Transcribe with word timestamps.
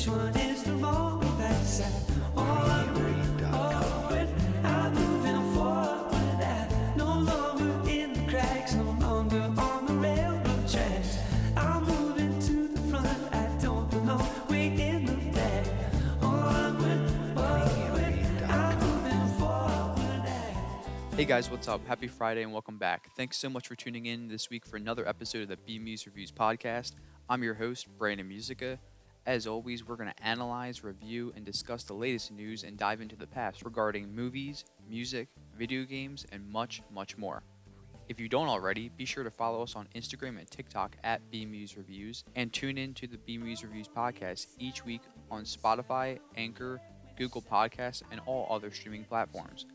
Which 0.00 0.08
one 0.08 0.34
is 0.38 0.62
the 0.62 0.72
onward, 2.34 3.14
oh, 3.52 4.08
I'm 4.64 4.94
moving 4.94 5.52
the. 5.52 6.08
I'm 11.54 11.84
moving 11.84 12.40
to 12.40 12.68
the 12.68 12.80
front. 12.88 13.34
I 13.34 13.58
the 13.58 13.84
forward. 19.38 20.28
Hey 21.14 21.26
guys, 21.26 21.50
what's 21.50 21.68
up? 21.68 21.86
Happy 21.86 22.08
Friday 22.08 22.42
and 22.42 22.54
welcome 22.54 22.78
back. 22.78 23.10
Thanks 23.18 23.36
so 23.36 23.50
much 23.50 23.68
for 23.68 23.74
tuning 23.74 24.06
in 24.06 24.28
this 24.28 24.48
week 24.48 24.64
for 24.64 24.78
another 24.78 25.06
episode 25.06 25.42
of 25.42 25.48
the 25.50 25.58
BMuz 25.58 26.06
Reviews 26.06 26.32
podcast. 26.32 26.94
I'm 27.28 27.42
your 27.42 27.52
host, 27.52 27.86
Brandon 27.98 28.26
Muzyka. 28.26 28.78
As 29.26 29.46
always, 29.46 29.86
we're 29.86 29.96
going 29.96 30.10
to 30.10 30.22
analyze, 30.22 30.82
review, 30.82 31.32
and 31.36 31.44
discuss 31.44 31.84
the 31.84 31.92
latest 31.92 32.32
news 32.32 32.64
and 32.64 32.78
dive 32.78 33.02
into 33.02 33.16
the 33.16 33.26
past 33.26 33.62
regarding 33.64 34.14
movies, 34.14 34.64
music, 34.88 35.28
video 35.58 35.84
games, 35.84 36.26
and 36.32 36.48
much, 36.50 36.82
much 36.90 37.18
more. 37.18 37.42
If 38.08 38.18
you 38.18 38.28
don't 38.28 38.48
already, 38.48 38.88
be 38.88 39.04
sure 39.04 39.22
to 39.22 39.30
follow 39.30 39.62
us 39.62 39.76
on 39.76 39.88
Instagram 39.94 40.38
and 40.38 40.50
TikTok 40.50 40.96
at 41.04 41.20
BMuz 41.30 41.76
Reviews 41.76 42.24
and 42.34 42.52
tune 42.52 42.78
in 42.78 42.94
to 42.94 43.06
the 43.06 43.18
BMuz 43.18 43.62
Reviews 43.62 43.88
podcast 43.88 44.46
each 44.58 44.84
week 44.84 45.02
on 45.30 45.44
Spotify, 45.44 46.18
Anchor, 46.36 46.80
Google 47.16 47.42
Podcasts, 47.42 48.02
and 48.10 48.20
all 48.26 48.48
other 48.50 48.70
streaming 48.70 49.04
platforms. 49.04 49.66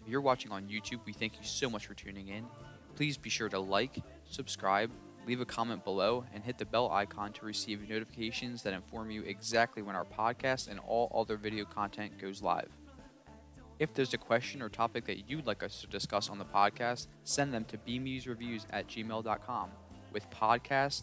If 0.00 0.08
you're 0.08 0.20
watching 0.20 0.52
on 0.52 0.68
YouTube, 0.68 1.00
we 1.04 1.12
thank 1.12 1.34
you 1.34 1.44
so 1.44 1.68
much 1.68 1.86
for 1.86 1.94
tuning 1.94 2.28
in. 2.28 2.46
Please 2.94 3.18
be 3.18 3.28
sure 3.28 3.48
to 3.48 3.58
like, 3.58 3.98
subscribe, 4.30 4.90
leave 5.26 5.40
a 5.40 5.44
comment 5.44 5.84
below, 5.84 6.24
and 6.32 6.44
hit 6.44 6.56
the 6.56 6.64
bell 6.64 6.90
icon 6.90 7.32
to 7.32 7.44
receive 7.44 7.88
notifications 7.88 8.62
that 8.62 8.72
inform 8.72 9.10
you 9.10 9.22
exactly 9.22 9.82
when 9.82 9.96
our 9.96 10.04
podcast 10.04 10.68
and 10.68 10.78
all 10.80 11.10
other 11.14 11.36
video 11.36 11.64
content 11.64 12.16
goes 12.20 12.42
live. 12.42 12.68
If 13.78 13.92
there's 13.92 14.14
a 14.14 14.18
question 14.18 14.62
or 14.62 14.68
topic 14.68 15.04
that 15.06 15.28
you'd 15.28 15.46
like 15.46 15.62
us 15.62 15.80
to 15.80 15.86
discuss 15.86 16.30
on 16.30 16.38
the 16.38 16.44
podcast, 16.44 17.08
send 17.24 17.52
them 17.52 17.64
to 17.66 17.76
bmuzreviews 17.76 18.64
at 18.70 18.88
gmail.com 18.88 19.70
with 20.12 20.30
podcast, 20.30 21.02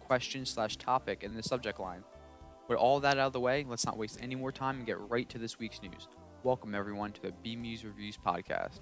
question 0.00 0.44
slash 0.44 0.76
topic 0.76 1.24
in 1.24 1.34
the 1.34 1.42
subject 1.42 1.80
line. 1.80 2.04
With 2.68 2.78
all 2.78 3.00
that 3.00 3.18
out 3.18 3.26
of 3.26 3.32
the 3.32 3.40
way, 3.40 3.66
let's 3.68 3.86
not 3.86 3.98
waste 3.98 4.18
any 4.22 4.36
more 4.36 4.52
time 4.52 4.76
and 4.76 4.86
get 4.86 5.00
right 5.10 5.28
to 5.30 5.38
this 5.38 5.58
week's 5.58 5.82
news. 5.82 6.06
Welcome 6.44 6.74
everyone 6.74 7.12
to 7.12 7.22
the 7.22 7.32
BMuz 7.44 7.84
Reviews 7.84 8.18
podcast. 8.24 8.80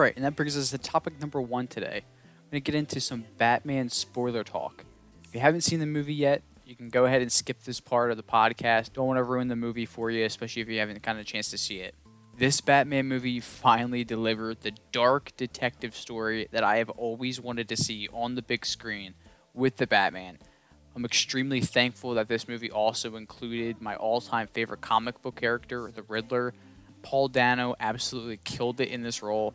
Right, 0.00 0.16
and 0.16 0.24
that 0.24 0.34
brings 0.34 0.56
us 0.56 0.70
to 0.70 0.78
topic 0.78 1.20
number 1.20 1.40
one 1.40 1.66
today. 1.66 2.02
I'm 2.04 2.50
going 2.50 2.60
to 2.62 2.72
get 2.72 2.74
into 2.74 3.00
some 3.00 3.24
Batman 3.38 3.90
spoiler 3.90 4.42
talk. 4.42 4.84
If 5.24 5.34
you 5.34 5.40
haven't 5.40 5.60
seen 5.60 5.78
the 5.78 5.86
movie 5.86 6.14
yet, 6.14 6.42
you 6.64 6.74
can 6.74 6.88
go 6.88 7.04
ahead 7.04 7.22
and 7.22 7.30
skip 7.30 7.62
this 7.64 7.80
part 7.80 8.10
of 8.10 8.16
the 8.16 8.22
podcast. 8.22 8.92
Don't 8.92 9.06
want 9.06 9.18
to 9.18 9.24
ruin 9.24 9.48
the 9.48 9.56
movie 9.56 9.86
for 9.86 10.10
you, 10.10 10.24
especially 10.24 10.62
if 10.62 10.68
you 10.68 10.78
haven't 10.78 11.02
gotten 11.02 11.20
a 11.20 11.24
chance 11.24 11.50
to 11.50 11.58
see 11.58 11.80
it. 11.80 11.94
This 12.36 12.60
Batman 12.60 13.06
movie 13.06 13.40
finally 13.40 14.02
delivered 14.02 14.62
the 14.62 14.72
dark 14.92 15.32
detective 15.36 15.94
story 15.94 16.48
that 16.52 16.64
I 16.64 16.78
have 16.78 16.88
always 16.90 17.40
wanted 17.40 17.68
to 17.68 17.76
see 17.76 18.08
on 18.12 18.34
the 18.34 18.42
big 18.42 18.64
screen 18.64 19.14
with 19.52 19.76
the 19.76 19.86
Batman. 19.86 20.38
I'm 20.96 21.04
extremely 21.04 21.60
thankful 21.60 22.14
that 22.14 22.28
this 22.28 22.48
movie 22.48 22.70
also 22.70 23.16
included 23.16 23.80
my 23.80 23.96
all 23.96 24.20
time 24.20 24.46
favorite 24.46 24.80
comic 24.80 25.20
book 25.20 25.36
character, 25.36 25.92
the 25.94 26.02
Riddler. 26.02 26.54
Paul 27.02 27.28
Dano 27.28 27.74
absolutely 27.78 28.38
killed 28.44 28.80
it 28.80 28.88
in 28.88 29.02
this 29.02 29.22
role. 29.22 29.54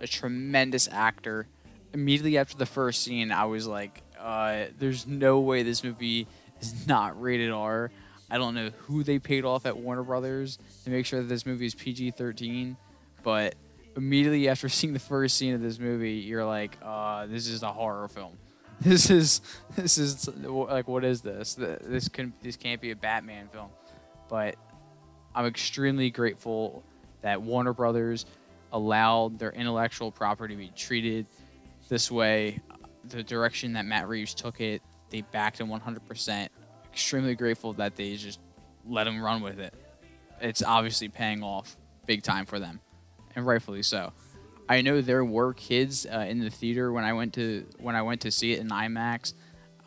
A 0.00 0.06
tremendous 0.06 0.88
actor. 0.90 1.46
Immediately 1.92 2.38
after 2.38 2.56
the 2.56 2.66
first 2.66 3.02
scene, 3.02 3.32
I 3.32 3.44
was 3.44 3.66
like, 3.66 4.02
uh, 4.18 4.66
there's 4.78 5.06
no 5.06 5.40
way 5.40 5.62
this 5.62 5.82
movie 5.82 6.26
is 6.60 6.86
not 6.86 7.20
rated 7.20 7.50
R. 7.50 7.90
I 8.30 8.38
don't 8.38 8.54
know 8.54 8.70
who 8.82 9.02
they 9.02 9.18
paid 9.18 9.44
off 9.44 9.66
at 9.66 9.76
Warner 9.76 10.04
Brothers 10.04 10.58
to 10.84 10.90
make 10.90 11.04
sure 11.04 11.20
that 11.20 11.28
this 11.28 11.44
movie 11.44 11.66
is 11.66 11.74
PG 11.74 12.12
13, 12.12 12.76
but 13.22 13.56
immediately 13.96 14.48
after 14.48 14.68
seeing 14.68 14.92
the 14.92 14.98
first 15.00 15.36
scene 15.36 15.54
of 15.54 15.60
this 15.60 15.78
movie, 15.78 16.12
you're 16.12 16.44
like, 16.44 16.76
uh, 16.82 17.26
this 17.26 17.48
is 17.48 17.62
a 17.62 17.72
horror 17.72 18.08
film. 18.08 18.36
This 18.82 19.10
is 19.10 19.42
this 19.76 19.98
is 19.98 20.26
like 20.42 20.88
what 20.88 21.04
is 21.04 21.20
this? 21.20 21.54
This 21.54 22.08
can 22.08 22.32
this 22.40 22.56
can't 22.56 22.80
be 22.80 22.92
a 22.92 22.96
Batman 22.96 23.48
film. 23.48 23.68
But 24.30 24.56
I'm 25.34 25.44
extremely 25.44 26.08
grateful 26.08 26.82
that 27.20 27.42
Warner 27.42 27.74
Brothers 27.74 28.24
allowed 28.72 29.38
their 29.38 29.52
intellectual 29.52 30.10
property 30.10 30.54
to 30.54 30.58
be 30.58 30.72
treated 30.76 31.26
this 31.88 32.10
way. 32.10 32.60
The 33.04 33.22
direction 33.22 33.72
that 33.74 33.84
Matt 33.86 34.08
Reeves 34.08 34.34
took 34.34 34.60
it, 34.60 34.82
they 35.10 35.22
backed 35.22 35.60
him 35.60 35.68
100%. 35.68 36.48
Extremely 36.92 37.34
grateful 37.34 37.72
that 37.74 37.96
they 37.96 38.16
just 38.16 38.40
let 38.86 39.06
him 39.06 39.20
run 39.22 39.42
with 39.42 39.58
it. 39.58 39.74
It's 40.40 40.62
obviously 40.62 41.08
paying 41.08 41.42
off 41.42 41.76
big 42.06 42.22
time 42.22 42.46
for 42.46 42.58
them, 42.58 42.80
and 43.36 43.46
rightfully 43.46 43.82
so. 43.82 44.12
I 44.68 44.82
know 44.82 45.00
there 45.00 45.24
were 45.24 45.52
kids 45.52 46.06
uh, 46.06 46.26
in 46.28 46.38
the 46.38 46.50
theater 46.50 46.92
when 46.92 47.04
I 47.04 47.12
went 47.12 47.34
to 47.34 47.66
when 47.78 47.96
I 47.96 48.02
went 48.02 48.20
to 48.22 48.30
see 48.30 48.52
it 48.52 48.60
in 48.60 48.68
IMAX. 48.68 49.34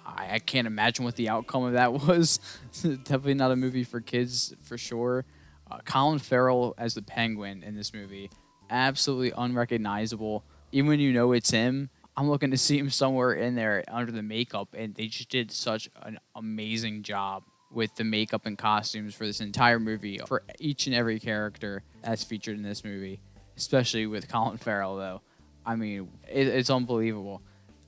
I, 0.05 0.35
I 0.35 0.39
can't 0.39 0.67
imagine 0.67 1.05
what 1.05 1.15
the 1.15 1.29
outcome 1.29 1.63
of 1.63 1.73
that 1.73 1.93
was. 2.07 2.39
Definitely 2.81 3.35
not 3.35 3.51
a 3.51 3.55
movie 3.55 3.83
for 3.83 4.01
kids 4.01 4.53
for 4.61 4.77
sure. 4.77 5.25
Uh, 5.71 5.79
Colin 5.85 6.19
Farrell 6.19 6.75
as 6.77 6.93
the 6.93 7.01
Penguin 7.01 7.63
in 7.63 7.75
this 7.75 7.93
movie, 7.93 8.29
absolutely 8.73 9.31
unrecognizable. 9.37 10.43
Even 10.71 10.89
when 10.89 10.99
you 10.99 11.13
know 11.13 11.31
it's 11.31 11.51
him, 11.51 11.89
I'm 12.17 12.29
looking 12.29 12.51
to 12.51 12.57
see 12.57 12.77
him 12.77 12.89
somewhere 12.89 13.33
in 13.33 13.55
there 13.55 13.83
under 13.87 14.11
the 14.11 14.23
makeup, 14.23 14.75
and 14.77 14.93
they 14.95 15.07
just 15.07 15.29
did 15.29 15.51
such 15.51 15.89
an 16.01 16.19
amazing 16.35 17.03
job 17.03 17.43
with 17.71 17.95
the 17.95 18.03
makeup 18.03 18.45
and 18.45 18.57
costumes 18.57 19.15
for 19.15 19.25
this 19.25 19.39
entire 19.39 19.79
movie 19.79 20.19
for 20.27 20.43
each 20.59 20.85
and 20.85 20.95
every 20.95 21.19
character 21.19 21.81
that's 22.03 22.23
featured 22.23 22.55
in 22.55 22.63
this 22.63 22.83
movie, 22.83 23.19
especially 23.57 24.05
with 24.05 24.27
Colin 24.27 24.57
Farrell 24.57 24.97
though. 24.97 25.21
I 25.65 25.75
mean, 25.75 26.09
it, 26.29 26.47
it's 26.47 26.69
unbelievable. 26.69 27.41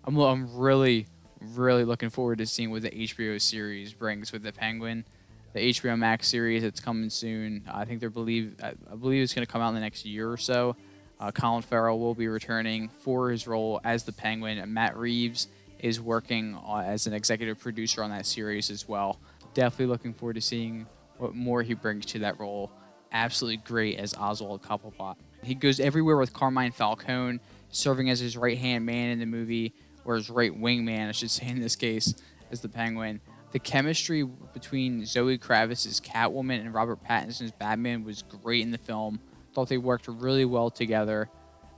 I'm 0.04 0.18
I'm 0.18 0.56
really 0.56 1.08
really 1.54 1.84
looking 1.84 2.10
forward 2.10 2.40
to 2.40 2.46
seeing 2.46 2.72
what 2.72 2.82
the 2.82 2.90
HBO 2.90 3.40
series 3.40 3.94
brings 3.94 4.32
with 4.32 4.42
the 4.42 4.52
Penguin. 4.52 5.06
The 5.56 5.72
HBO 5.72 5.98
Max 5.98 6.28
series 6.28 6.64
that's 6.64 6.82
coming 6.82 7.10
soon. 7.10 7.64
I 7.72 7.86
think 7.86 8.02
they 8.02 8.08
believe 8.08 8.58
I 8.62 8.74
I 8.92 8.96
believe 8.96 9.24
it's 9.24 9.34
going 9.34 9.46
to 9.46 9.52
come 9.52 9.62
out 9.62 9.70
in 9.70 9.76
the 9.76 9.80
next 9.80 10.06
year 10.06 10.30
or 10.30 10.36
so. 10.36 10.76
Uh, 11.18 11.32
Colin 11.32 11.62
Farrell 11.62 11.98
will 11.98 12.14
be 12.14 12.28
returning 12.28 12.90
for 12.90 13.32
his 13.32 13.48
role 13.48 13.80
as 13.86 14.04
the 14.04 14.12
Penguin. 14.12 14.58
And 14.58 14.74
Matt 14.74 14.98
Reeves 14.98 15.48
is 15.80 16.02
working 16.02 16.60
uh, 16.68 16.80
as 16.80 17.08
an 17.08 17.14
executive 17.14 17.58
producer 17.58 18.04
on 18.04 18.10
that 18.10 18.26
series 18.26 18.70
as 18.70 18.86
well. 18.90 19.18
Definitely 19.54 19.86
looking 19.86 20.14
forward 20.14 20.34
to 20.34 20.42
seeing 20.42 20.88
what 21.20 21.34
more 21.34 21.64
he 21.64 21.74
brings 21.74 22.06
to 22.08 22.20
that 22.20 22.38
role. 22.38 22.70
Absolutely 23.14 23.64
great 23.64 23.98
as 23.98 24.14
Oswald 24.14 24.62
Cobblepot. 24.62 25.16
He 25.42 25.56
goes 25.56 25.80
everywhere 25.80 26.18
with 26.18 26.34
Carmine 26.34 26.74
Falcone, 26.74 27.40
serving 27.70 28.10
as 28.10 28.20
his 28.20 28.36
right 28.36 28.58
hand 28.58 28.86
man 28.86 29.08
in 29.08 29.20
the 29.20 29.26
movie, 29.26 29.74
or 30.04 30.16
his 30.16 30.30
right 30.30 30.54
wing 30.54 30.84
man, 30.84 31.08
I 31.08 31.14
should 31.14 31.32
say 31.32 31.48
in 31.48 31.62
this 31.62 31.78
case, 31.78 32.14
as 32.52 32.60
the 32.60 32.68
Penguin. 32.68 33.22
The 33.56 33.60
chemistry 33.60 34.22
between 34.54 35.06
Zoe 35.06 35.38
Kravitz' 35.38 36.02
Catwoman 36.02 36.60
and 36.60 36.74
Robert 36.74 37.02
Pattinson's 37.02 37.54
Batman 37.54 38.04
was 38.04 38.22
great 38.22 38.64
in 38.64 38.72
the 38.72 38.78
film. 38.78 39.22
Thought 39.54 39.70
they 39.70 39.78
worked 39.78 40.10
really 40.10 40.44
well 40.44 40.70
together. 40.70 41.30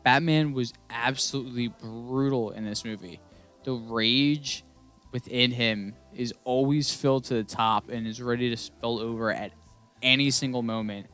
Batman 0.03 0.53
was 0.53 0.73
absolutely 0.89 1.67
brutal 1.67 2.49
in 2.49 2.65
this 2.65 2.83
movie. 2.83 3.19
The 3.63 3.73
rage 3.73 4.63
within 5.11 5.51
him 5.51 5.93
is 6.15 6.33
always 6.45 6.91
filled 6.91 7.25
to 7.25 7.35
the 7.35 7.43
top 7.43 7.89
and 7.89 8.07
is 8.07 8.23
ready 8.23 8.49
to 8.49 8.57
spill 8.57 8.97
over 8.99 9.31
at 9.31 9.51
any 10.01 10.31
single 10.31 10.63
moment. 10.63 11.05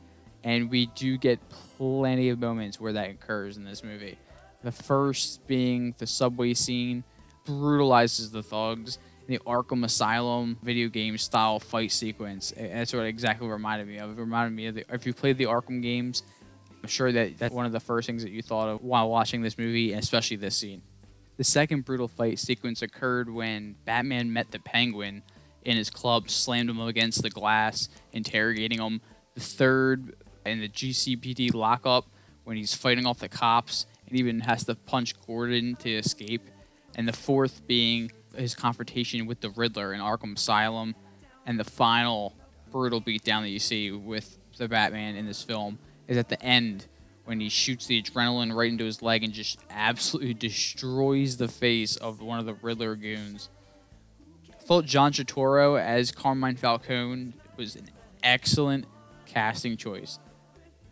And 0.44 0.70
we 0.70 0.86
do 0.86 1.18
get 1.18 1.46
plenty 1.76 2.30
of 2.30 2.38
moments 2.38 2.80
where 2.80 2.94
that 2.94 3.10
occurs 3.10 3.58
in 3.58 3.64
this 3.64 3.84
movie. 3.84 4.16
The 4.62 4.72
first 4.72 5.46
being 5.46 5.94
the 5.98 6.06
subway 6.06 6.54
scene 6.54 7.04
brutalizes 7.44 8.30
the 8.30 8.42
thugs. 8.42 8.98
The 9.26 9.38
Arkham 9.40 9.84
Asylum 9.84 10.58
video 10.62 10.88
game 10.88 11.16
style 11.16 11.58
fight 11.58 11.92
sequence. 11.92 12.52
That's 12.56 12.92
what 12.92 13.06
exactly 13.06 13.48
reminded 13.48 13.88
me 13.88 13.98
of. 13.98 14.10
It 14.10 14.20
reminded 14.20 14.54
me 14.54 14.66
of 14.66 14.74
the, 14.74 14.84
if 14.90 15.06
you 15.06 15.14
played 15.14 15.38
the 15.38 15.44
Arkham 15.44 15.80
games, 15.80 16.22
I'm 16.82 16.88
sure 16.88 17.10
that 17.10 17.38
that's 17.38 17.54
one 17.54 17.64
of 17.64 17.72
the 17.72 17.80
first 17.80 18.06
things 18.06 18.22
that 18.22 18.30
you 18.30 18.42
thought 18.42 18.68
of 18.68 18.82
while 18.82 19.08
watching 19.08 19.40
this 19.40 19.56
movie, 19.56 19.94
especially 19.94 20.36
this 20.36 20.56
scene. 20.56 20.82
The 21.38 21.44
second 21.44 21.86
brutal 21.86 22.08
fight 22.08 22.38
sequence 22.38 22.82
occurred 22.82 23.30
when 23.30 23.76
Batman 23.86 24.32
met 24.32 24.50
the 24.50 24.58
Penguin 24.58 25.22
in 25.64 25.76
his 25.76 25.88
club, 25.88 26.28
slammed 26.28 26.68
him 26.68 26.80
against 26.80 27.22
the 27.22 27.30
glass, 27.30 27.88
interrogating 28.12 28.78
him. 28.78 29.00
The 29.34 29.40
third 29.40 30.14
in 30.44 30.60
the 30.60 30.68
GCPD 30.68 31.54
lockup 31.54 32.06
when 32.44 32.56
he's 32.56 32.74
fighting 32.74 33.06
off 33.06 33.18
the 33.18 33.28
cops 33.28 33.86
and 34.06 34.18
even 34.18 34.40
has 34.40 34.64
to 34.64 34.74
punch 34.74 35.14
Gordon 35.26 35.76
to 35.76 35.90
escape. 35.90 36.42
And 36.94 37.08
the 37.08 37.12
fourth 37.12 37.66
being 37.66 38.12
his 38.36 38.54
confrontation 38.54 39.26
with 39.26 39.40
the 39.40 39.50
Riddler 39.50 39.92
in 39.92 40.00
Arkham 40.00 40.36
Asylum, 40.36 40.94
and 41.46 41.58
the 41.58 41.64
final 41.64 42.34
brutal 42.70 43.00
beatdown 43.00 43.42
that 43.42 43.50
you 43.50 43.58
see 43.58 43.90
with 43.90 44.38
the 44.56 44.68
Batman 44.68 45.16
in 45.16 45.26
this 45.26 45.42
film 45.42 45.78
is 46.08 46.16
at 46.16 46.28
the 46.28 46.42
end 46.42 46.86
when 47.24 47.40
he 47.40 47.48
shoots 47.48 47.86
the 47.86 48.02
adrenaline 48.02 48.54
right 48.54 48.70
into 48.70 48.84
his 48.84 49.00
leg 49.00 49.24
and 49.24 49.32
just 49.32 49.58
absolutely 49.70 50.34
destroys 50.34 51.36
the 51.36 51.48
face 51.48 51.96
of 51.96 52.20
one 52.20 52.38
of 52.38 52.46
the 52.46 52.54
Riddler 52.54 52.96
goons. 52.96 53.48
Thought 54.60 54.86
John 54.86 55.12
Turturro 55.12 55.80
as 55.80 56.10
Carmine 56.10 56.56
Falcone 56.56 57.34
was 57.56 57.76
an 57.76 57.90
excellent 58.22 58.86
casting 59.26 59.76
choice. 59.76 60.18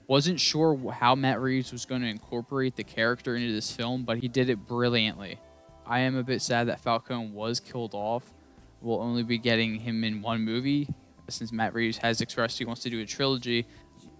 Wasn't 0.06 0.40
sure 0.40 0.92
how 0.92 1.14
Matt 1.14 1.40
Reeves 1.40 1.72
was 1.72 1.84
going 1.84 2.02
to 2.02 2.08
incorporate 2.08 2.76
the 2.76 2.84
character 2.84 3.34
into 3.36 3.52
this 3.52 3.70
film, 3.70 4.04
but 4.04 4.18
he 4.18 4.28
did 4.28 4.50
it 4.50 4.66
brilliantly. 4.66 5.38
I 5.86 6.00
am 6.00 6.16
a 6.16 6.22
bit 6.22 6.42
sad 6.42 6.68
that 6.68 6.80
Falcone 6.80 7.30
was 7.30 7.60
killed 7.60 7.94
off. 7.94 8.32
We'll 8.80 9.00
only 9.00 9.22
be 9.22 9.38
getting 9.38 9.76
him 9.76 10.04
in 10.04 10.22
one 10.22 10.40
movie, 10.42 10.88
since 11.28 11.52
Matt 11.52 11.74
Reeves 11.74 11.98
has 11.98 12.20
expressed 12.20 12.58
he 12.58 12.64
wants 12.64 12.82
to 12.82 12.90
do 12.90 13.00
a 13.00 13.06
trilogy, 13.06 13.66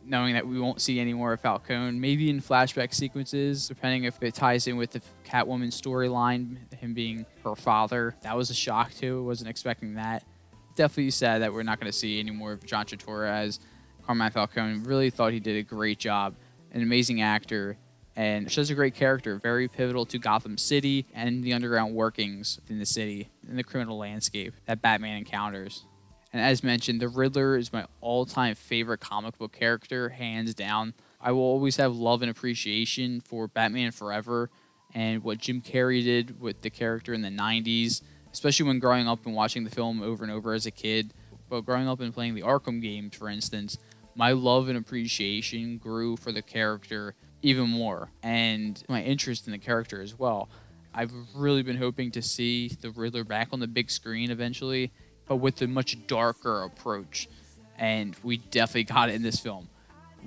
knowing 0.05 0.35
that 0.35 0.47
we 0.47 0.61
won't 0.61 0.81
see 0.81 1.00
any 1.00 1.14
more 1.14 1.32
of 1.32 1.41
Falcone. 1.41 1.99
Maybe 1.99 2.31
in 2.31 2.41
flashback 2.41 2.93
sequences, 2.94 3.69
depending 3.69 4.05
if 4.05 4.23
it 4.23 4.35
ties 4.35 4.67
in 4.67 4.76
with 4.76 4.91
the 4.91 5.00
Catwoman 5.25 5.69
storyline, 5.69 6.73
him 6.75 6.94
being 6.94 7.26
her 7.44 7.55
father. 7.55 8.17
That 8.23 8.37
was 8.37 8.50
a 8.50 8.55
shock 8.55 8.93
too. 8.93 9.25
Wasn't 9.25 9.49
expecting 9.49 9.94
that. 9.94 10.25
Definitely 10.75 11.11
sad 11.11 11.43
that 11.43 11.53
we're 11.53 11.62
not 11.62 11.79
going 11.79 11.91
to 11.91 11.97
see 11.97 12.19
any 12.19 12.31
more 12.31 12.53
of 12.53 12.65
John 12.65 12.87
Turturro 12.87 13.29
as 13.29 13.61
Carmine 14.05 14.31
Falcone. 14.31 14.81
Really 14.81 15.11
thought 15.11 15.32
he 15.32 15.41
did 15.41 15.56
a 15.56 15.62
great 15.62 15.99
job. 15.99 16.35
An 16.73 16.82
amazing 16.82 17.20
actor 17.20 17.76
and 18.17 18.50
shows 18.50 18.70
a 18.70 18.75
great 18.75 18.94
character, 18.94 19.37
very 19.37 19.69
pivotal 19.69 20.05
to 20.06 20.19
Gotham 20.19 20.59
City 20.59 21.06
and 21.14 21.43
the 21.43 21.53
underground 21.53 21.94
workings 21.94 22.61
in 22.69 22.79
the 22.79 22.87
city 22.87 23.31
and 23.49 23.59
the 23.59 23.64
criminal 23.64 23.99
landscape 23.99 24.55
that 24.67 24.82
Batman 24.82 25.19
encounters. 25.19 25.85
And 26.32 26.43
as 26.43 26.62
mentioned, 26.62 27.00
the 27.00 27.09
Riddler 27.09 27.56
is 27.56 27.73
my 27.73 27.87
all 28.00 28.25
time 28.25 28.55
favorite 28.55 29.00
comic 29.00 29.38
book 29.38 29.53
character, 29.53 30.11
hands 30.11 30.55
down. 30.55 30.94
I 31.20 31.32
will 31.32 31.43
always 31.43 31.76
have 31.76 31.94
love 31.94 32.23
and 32.23 32.31
appreciation 32.31 33.20
for 33.20 33.49
Batman 33.49 33.93
Forever 33.93 34.50
and 34.94 35.23
what 35.23 35.38
Jim 35.38 35.61
Carrey 35.62 36.03
did 36.03 36.41
with 36.41 36.62
the 36.62 36.70
character 36.70 37.15
in 37.15 37.23
the 37.23 37.29
90s, 37.29 38.03
especially 38.32 38.67
when 38.67 38.79
growing 38.79 39.08
up 39.08 39.25
and 39.25 39.35
watching 39.35 39.65
the 39.65 39.70
film 39.70 40.03
over 40.03 40.25
and 40.25 40.32
over 40.32 40.53
as 40.53 40.67
a 40.67 40.70
kid. 40.70 41.15
But 41.49 41.62
growing 41.62 41.88
up 41.88 42.00
and 42.00 42.12
playing 42.12 42.35
the 42.35 42.43
Arkham 42.43 42.81
games, 42.81 43.15
for 43.15 43.29
instance, 43.29 43.79
my 44.15 44.32
love 44.32 44.69
and 44.69 44.76
appreciation 44.76 45.79
grew 45.79 46.17
for 46.17 46.32
the 46.32 46.43
character 46.43 47.15
even 47.43 47.69
more, 47.69 48.09
and 48.23 48.83
my 48.89 49.03
interest 49.03 49.47
in 49.47 49.53
the 49.53 49.59
character 49.59 50.00
as 50.00 50.19
well. 50.19 50.49
I've 50.94 51.12
really 51.35 51.62
been 51.62 51.77
hoping 51.77 52.11
to 52.12 52.23
see 52.23 52.69
the 52.69 52.91
Riddler 52.91 53.25
back 53.25 53.49
on 53.53 53.61
the 53.61 53.67
big 53.67 53.91
screen 53.91 54.31
eventually, 54.31 54.93
but 55.27 55.37
with 55.37 55.61
a 55.62 55.67
much 55.67 56.06
darker 56.06 56.62
approach. 56.62 57.29
And 57.79 58.15
we 58.23 58.37
definitely 58.37 58.85
got 58.85 59.09
it 59.09 59.15
in 59.15 59.23
this 59.23 59.41
film. 59.41 59.69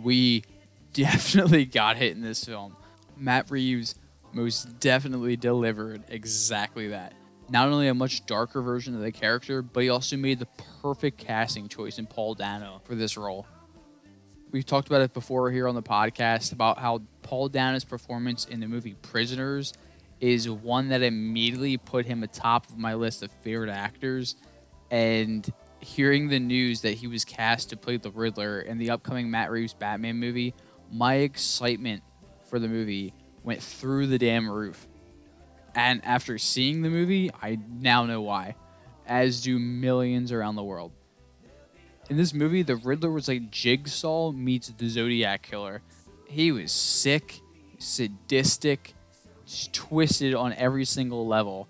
We 0.01 0.43
definitely 0.93 1.65
got 1.65 2.01
it 2.01 2.11
in 2.11 2.21
this 2.21 2.43
film. 2.43 2.75
Matt 3.17 3.49
Reeves 3.49 3.95
most 4.33 4.79
definitely 4.79 5.37
delivered 5.37 6.03
exactly 6.09 6.89
that. 6.89 7.13
Not 7.47 7.69
only 7.69 7.87
a 7.87 7.93
much 7.93 8.25
darker 8.25 8.61
version 8.61 8.95
of 8.95 9.01
the 9.01 9.11
character, 9.11 9.61
but 9.61 9.83
he 9.83 9.89
also 9.89 10.17
made 10.17 10.39
the 10.39 10.47
perfect 10.81 11.19
casting 11.19 11.67
choice 11.67 11.99
in 11.99 12.07
Paul 12.07 12.33
Dano 12.33 12.81
for 12.85 12.95
this 12.95 13.17
role. 13.17 13.45
We've 14.55 14.65
talked 14.65 14.87
about 14.87 15.01
it 15.01 15.13
before 15.13 15.51
here 15.51 15.67
on 15.67 15.75
the 15.75 15.83
podcast 15.83 16.53
about 16.53 16.77
how 16.77 17.01
Paul 17.23 17.49
Dano's 17.49 17.83
performance 17.83 18.45
in 18.45 18.61
the 18.61 18.69
movie 18.69 18.93
Prisoners 18.93 19.73
is 20.21 20.49
one 20.49 20.87
that 20.87 21.01
immediately 21.01 21.75
put 21.75 22.05
him 22.05 22.23
atop 22.23 22.69
of 22.69 22.77
my 22.77 22.93
list 22.93 23.21
of 23.21 23.33
favorite 23.43 23.69
actors. 23.69 24.37
And 24.89 25.45
hearing 25.81 26.29
the 26.29 26.39
news 26.39 26.79
that 26.83 26.93
he 26.93 27.07
was 27.07 27.25
cast 27.25 27.71
to 27.71 27.75
play 27.75 27.97
the 27.97 28.11
Riddler 28.11 28.61
in 28.61 28.77
the 28.77 28.91
upcoming 28.91 29.29
Matt 29.29 29.51
Reeves 29.51 29.73
Batman 29.73 30.15
movie, 30.21 30.53
my 30.89 31.15
excitement 31.15 32.01
for 32.49 32.57
the 32.57 32.69
movie 32.69 33.13
went 33.43 33.61
through 33.61 34.07
the 34.07 34.17
damn 34.17 34.49
roof. 34.49 34.87
And 35.75 35.99
after 36.05 36.37
seeing 36.37 36.81
the 36.81 36.89
movie, 36.89 37.29
I 37.41 37.59
now 37.81 38.05
know 38.05 38.21
why, 38.21 38.55
as 39.05 39.41
do 39.41 39.59
millions 39.59 40.31
around 40.31 40.55
the 40.55 40.63
world. 40.63 40.93
In 42.07 42.17
this 42.17 42.35
movie, 42.35 42.61
the 42.61 42.75
Riddler 42.75 43.09
was 43.09 43.27
like 43.27 43.49
Jigsaw 43.49 44.31
meets 44.31 44.67
the 44.67 44.87
Zodiac 44.89 45.41
Killer. 45.41 45.81
He 46.27 46.51
was 46.51 46.71
sick, 46.71 47.41
sadistic, 47.79 48.93
twisted 49.71 50.35
on 50.35 50.53
every 50.53 50.85
single 50.85 51.25
level. 51.25 51.67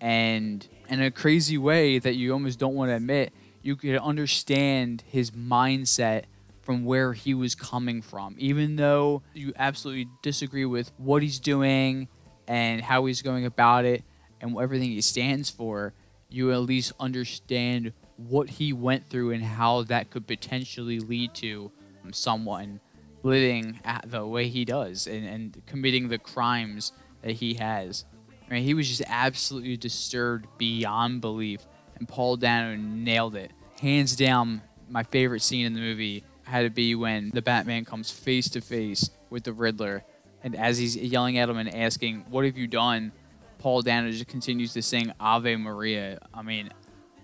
And 0.00 0.66
in 0.88 1.00
a 1.00 1.12
crazy 1.12 1.58
way 1.58 2.00
that 2.00 2.16
you 2.16 2.32
almost 2.32 2.58
don't 2.58 2.74
want 2.74 2.90
to 2.90 2.96
admit, 2.96 3.32
you 3.62 3.76
could 3.76 3.96
understand 3.98 5.04
his 5.06 5.30
mindset 5.30 6.24
from 6.62 6.84
where 6.84 7.12
he 7.12 7.32
was 7.32 7.54
coming 7.54 8.02
from. 8.02 8.34
Even 8.36 8.74
though 8.74 9.22
you 9.32 9.52
absolutely 9.56 10.08
disagree 10.22 10.64
with 10.64 10.90
what 10.98 11.22
he's 11.22 11.38
doing 11.38 12.08
and 12.48 12.82
how 12.82 13.04
he's 13.04 13.22
going 13.22 13.46
about 13.46 13.84
it 13.84 14.02
and 14.40 14.58
everything 14.58 14.90
he 14.90 15.00
stands 15.00 15.50
for, 15.50 15.92
you 16.28 16.52
at 16.52 16.62
least 16.62 16.92
understand 16.98 17.92
what 18.18 18.50
he 18.50 18.72
went 18.72 19.08
through 19.08 19.30
and 19.30 19.42
how 19.42 19.84
that 19.84 20.10
could 20.10 20.26
potentially 20.26 20.98
lead 20.98 21.32
to 21.34 21.70
someone 22.12 22.80
living 23.22 23.80
the 24.06 24.26
way 24.26 24.48
he 24.48 24.64
does 24.64 25.06
and, 25.06 25.26
and 25.26 25.62
committing 25.66 26.08
the 26.08 26.18
crimes 26.18 26.92
that 27.22 27.32
he 27.32 27.54
has. 27.54 28.04
I 28.48 28.54
mean, 28.54 28.64
he 28.64 28.74
was 28.74 28.88
just 28.88 29.02
absolutely 29.06 29.76
disturbed 29.76 30.46
beyond 30.56 31.20
belief, 31.20 31.66
and 31.96 32.08
Paul 32.08 32.36
Dano 32.36 32.76
nailed 32.76 33.36
it. 33.36 33.52
Hands 33.80 34.14
down, 34.16 34.62
my 34.88 35.02
favorite 35.02 35.42
scene 35.42 35.66
in 35.66 35.74
the 35.74 35.80
movie 35.80 36.24
had 36.44 36.62
to 36.62 36.70
be 36.70 36.94
when 36.94 37.30
the 37.34 37.42
Batman 37.42 37.84
comes 37.84 38.10
face 38.10 38.48
to 38.50 38.60
face 38.60 39.10
with 39.30 39.44
the 39.44 39.52
Riddler, 39.52 40.02
and 40.42 40.56
as 40.56 40.78
he's 40.78 40.96
yelling 40.96 41.36
at 41.36 41.50
him 41.50 41.58
and 41.58 41.72
asking, 41.74 42.24
"What 42.30 42.46
have 42.46 42.56
you 42.56 42.66
done?" 42.66 43.12
Paul 43.58 43.82
Dano 43.82 44.10
just 44.10 44.28
continues 44.28 44.72
to 44.72 44.82
sing 44.82 45.12
Ave 45.20 45.56
Maria. 45.56 46.20
I 46.32 46.42
mean, 46.42 46.70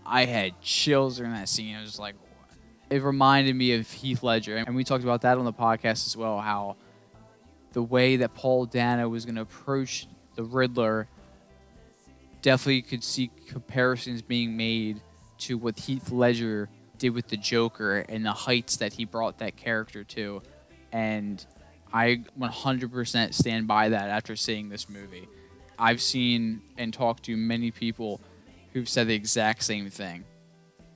I 0.07 0.25
had 0.27 0.61
chills 0.61 1.17
during 1.17 1.33
that 1.33 1.49
scene. 1.49 1.77
I 1.77 1.81
was 1.81 1.99
like, 1.99 2.15
it 2.91 3.03
reminded 3.03 3.57
me 3.57 3.75
of 3.75 3.91
Heath 3.91 4.23
Ledger, 4.23 4.57
and 4.57 4.77
we 4.77 4.85
talked 4.85 5.05
about 5.05 5.23
that 5.23 5.39
on 5.39 5.45
the 5.45 5.53
podcast 5.53 6.07
as 6.07 6.17
well. 6.17 6.41
How 6.41 6.77
the 7.73 7.83
way 7.83 8.17
that 8.17 8.35
Paul 8.35 8.67
Dano 8.67 9.09
was 9.09 9.25
going 9.25 9.35
to 9.35 9.43
approach 9.43 10.07
the 10.37 10.45
Riddler 10.45 11.09
definitely 12.43 12.83
could 12.83 13.03
see 13.03 13.31
comparisons 13.49 14.23
being 14.23 14.57
made 14.57 15.01
to 15.39 15.57
what 15.57 15.79
Heath 15.79 16.11
Ledger 16.11 16.69
did 16.99 17.11
with 17.11 17.29
the 17.29 17.37
Joker 17.37 18.05
and 18.09 18.25
the 18.25 18.33
heights 18.33 18.77
that 18.77 18.93
he 18.93 19.05
brought 19.05 19.39
that 19.39 19.57
character 19.57 20.05
to. 20.05 20.43
And 20.93 21.45
I 21.93 22.23
100% 22.39 23.35
stand 23.35 23.67
by 23.67 23.89
that 23.89 24.11
after 24.11 24.37
seeing 24.37 24.69
this 24.69 24.89
movie. 24.89 25.29
I've 25.79 26.01
seen 26.01 26.63
and 26.79 26.93
talked 26.93 27.25
to 27.25 27.37
many 27.37 27.71
people 27.71 28.21
who've 28.75 28.89
said 28.89 29.09
the 29.09 29.15
exact 29.15 29.65
same 29.65 29.89
thing. 29.89 30.25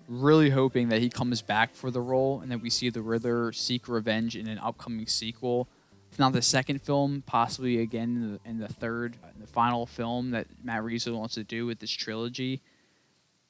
Really 0.07 0.51
hoping 0.51 0.91
that 0.91 1.01
he 1.01 1.09
comes 1.09 1.41
back 1.41 1.75
for 1.75 1.91
the 1.91 2.01
role 2.01 2.41
and 2.41 2.51
that 2.51 2.61
we 2.61 2.69
see 2.69 2.91
the 2.91 3.03
Riddler 3.03 3.53
seek 3.53 3.89
revenge 3.89 4.37
in 4.37 4.47
an 4.47 4.59
upcoming 4.59 5.07
sequel 5.07 5.69
if 6.11 6.19
not 6.19 6.33
the 6.33 6.43
second 6.43 6.83
film, 6.83 7.23
possibly 7.27 7.81
again 7.81 8.17
in 8.17 8.33
the, 8.33 8.51
in 8.51 8.59
the 8.59 8.69
third, 8.69 9.17
the 9.39 9.47
final 9.47 9.87
film 9.87 10.31
that 10.31 10.47
Matt 10.63 10.83
Reeves 10.83 11.09
wants 11.09 11.35
to 11.35 11.45
do 11.45 11.67
with 11.67 11.79
this 11.81 11.91
trilogy. 11.91 12.63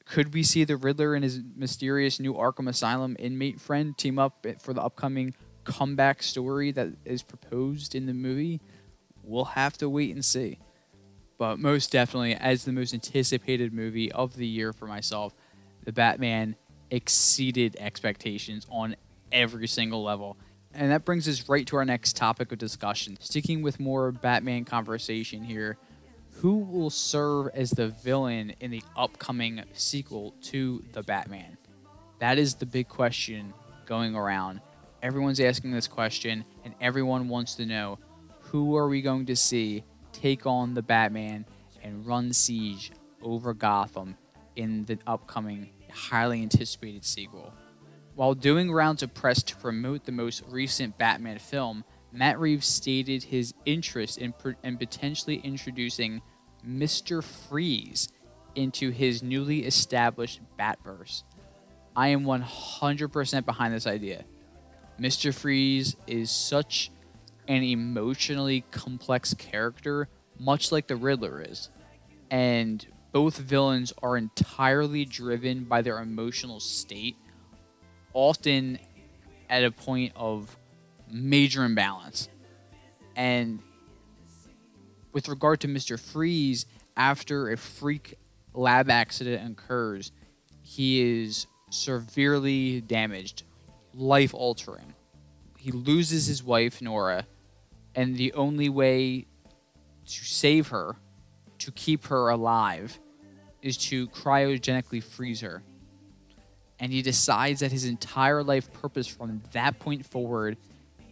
Could 0.05 0.33
we 0.35 0.43
see 0.43 0.65
the 0.65 0.77
Riddler 0.77 1.15
and 1.15 1.23
his 1.23 1.41
mysterious 1.55 2.19
new 2.19 2.35
Arkham 2.35 2.69
Asylum 2.69 3.17
inmate 3.19 3.61
friend 3.61 3.97
team 3.97 4.19
up 4.19 4.47
for 4.61 4.73
the 4.73 4.83
upcoming 4.83 5.35
comeback 5.65 6.23
story 6.23 6.73
that 6.73 6.89
is 7.05 7.23
proposed 7.23 7.95
in 7.95 8.07
the 8.07 8.15
movie? 8.15 8.61
We'll 9.23 9.45
have 9.45 9.77
to 9.79 9.89
wait 9.89 10.15
and 10.15 10.25
see. 10.25 10.59
But 11.39 11.61
most 11.61 11.93
definitely, 11.93 12.35
as 12.35 12.65
the 12.65 12.73
most 12.73 12.93
anticipated 12.93 13.73
movie 13.73 14.11
of 14.11 14.35
the 14.37 14.47
year 14.47 14.73
for 14.73 14.87
myself, 14.87 15.35
The 15.85 15.93
Batman 15.93 16.57
exceeded 16.91 17.77
expectations 17.79 18.67
on 18.69 18.97
every 19.31 19.69
single 19.69 20.03
level. 20.03 20.37
And 20.75 20.91
that 20.91 21.05
brings 21.05 21.29
us 21.29 21.49
right 21.49 21.67
to 21.69 21.77
our 21.77 21.85
next 21.85 22.17
topic 22.17 22.53
of 22.53 22.59
discussion. 22.59 23.17
Sticking 23.21 23.63
with 23.63 23.79
more 23.79 24.11
Batman 24.11 24.65
conversation 24.65 25.45
here, 25.45 25.79
who 26.33 26.57
will 26.59 26.91
serve 26.91 27.49
as 27.55 27.71
the 27.71 27.89
villain 27.89 28.53
in 28.61 28.71
the 28.71 28.83
upcoming 28.97 29.63
sequel 29.73 30.35
to 30.43 30.85
The 30.93 31.03
Batman? 31.03 31.57
That 32.19 32.39
is 32.39 32.55
the 32.55 32.67
big 32.67 32.89
question 32.89 33.55
going 33.87 34.15
around. 34.15 34.61
Everyone's 35.03 35.41
asking 35.41 35.71
this 35.71 35.87
question, 35.87 36.45
and 36.65 36.75
everyone 36.81 37.29
wants 37.29 37.55
to 37.57 37.67
know 37.67 37.99
who 38.41 38.77
are 38.77 38.89
we 38.89 39.03
going 39.03 39.27
to 39.27 39.37
see 39.37 39.85
take 40.21 40.47
on 40.47 40.75
the 40.75 40.83
Batman 40.83 41.45
and 41.83 42.07
run 42.07 42.33
siege 42.33 42.93
over 43.23 43.55
Gotham 43.55 44.17
in 44.57 44.85
the 44.85 44.99
upcoming 45.07 45.71
highly 45.91 46.43
anticipated 46.43 47.05
sequel. 47.05 47.53
While 48.15 48.35
doing 48.35 48.73
rounds 48.73 49.03
of 49.03 49.15
press 49.15 49.43
to 49.45 49.57
promote 49.57 50.05
the 50.05 50.13
most 50.13 50.43
recent 50.49 50.99
Batman 50.99 51.39
film, 51.39 51.85
Matt 52.13 52.41
Reeves 52.41 52.67
stated 52.67 53.23
his 53.23 53.55
interest 53.65 54.19
in, 54.19 54.35
in 54.65 54.77
potentially 54.77 55.37
introducing 55.37 56.21
Mr. 56.67 57.23
Freeze 57.23 58.09
into 58.55 58.91
his 58.91 59.23
newly 59.23 59.65
established 59.65 60.41
Batverse. 60.59 61.23
I 61.95 62.09
am 62.09 62.25
100% 62.25 63.47
behind 63.47 63.75
this 63.75 63.87
idea. 63.87 64.25
Mr. 64.99 65.33
Freeze 65.33 65.97
is 66.09 66.31
such 66.31 66.91
an 67.49 67.63
emotionally 67.63 68.63
complex 68.71 69.35
character, 69.35 70.09
much 70.39 70.71
like 70.71 70.87
the 70.87 70.97
Riddler 70.97 71.43
is. 71.43 71.71
And 72.31 72.87
both 73.11 73.39
villains 73.39 73.93
are 74.03 74.17
entirely 74.17 75.07
driven 75.07 75.65
by 75.65 75.83
their 75.83 75.99
emotional 75.99 76.61
state, 76.61 77.17
often 78.13 78.79
at 79.49 79.65
a 79.65 79.71
point 79.71 80.13
of 80.15 80.57
major 81.11 81.65
imbalance. 81.65 82.29
And 83.17 83.61
with 85.13 85.29
regard 85.29 85.61
to 85.61 85.69
Mr. 85.69 85.99
Freeze, 85.99 86.67
after 86.97 87.51
a 87.51 87.57
freak 87.57 88.19
lab 88.53 88.91
accident 88.91 89.53
occurs, 89.53 90.13
he 90.63 91.25
is 91.25 91.47
severely 91.71 92.83
damaged, 92.83 93.45
life 93.95 94.35
altering. 94.35 94.95
He 95.57 95.73
loses 95.73 96.27
his 96.27 96.43
wife, 96.43 96.83
Nora, 96.83 97.27
and 97.99 98.15
the 98.15 98.33
only 98.35 98.69
way 98.69 99.27
to 100.07 100.25
save 100.25 100.69
her, 100.69 100.95
to 101.59 101.73
keep 101.73 102.07
her 102.07 102.29
alive, 102.29 102.97
is 103.61 103.77
to 103.77 104.07
cryogenically 104.11 105.03
freeze 105.03 105.41
her. 105.41 105.65
And 106.79 106.93
he 106.93 107.03
decides 107.03 107.59
that 107.59 107.73
his 107.73 107.85
entire 107.85 108.45
life 108.45 108.73
purpose 108.73 109.09
from 109.09 109.43
that 109.51 109.81
point 109.81 110.07
forward 110.07 110.57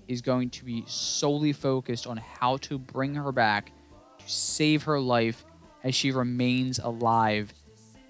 is 0.06 0.22
going 0.22 0.50
to 0.50 0.64
be 0.64 0.84
solely 0.86 1.52
focused 1.52 2.06
on 2.06 2.18
how 2.18 2.58
to 2.58 2.78
bring 2.78 3.16
her 3.16 3.32
back 3.32 3.72
to 4.20 4.30
save 4.30 4.84
her 4.84 5.00
life 5.00 5.44
as 5.82 5.92
she 5.92 6.12
remains 6.12 6.78
alive 6.78 7.52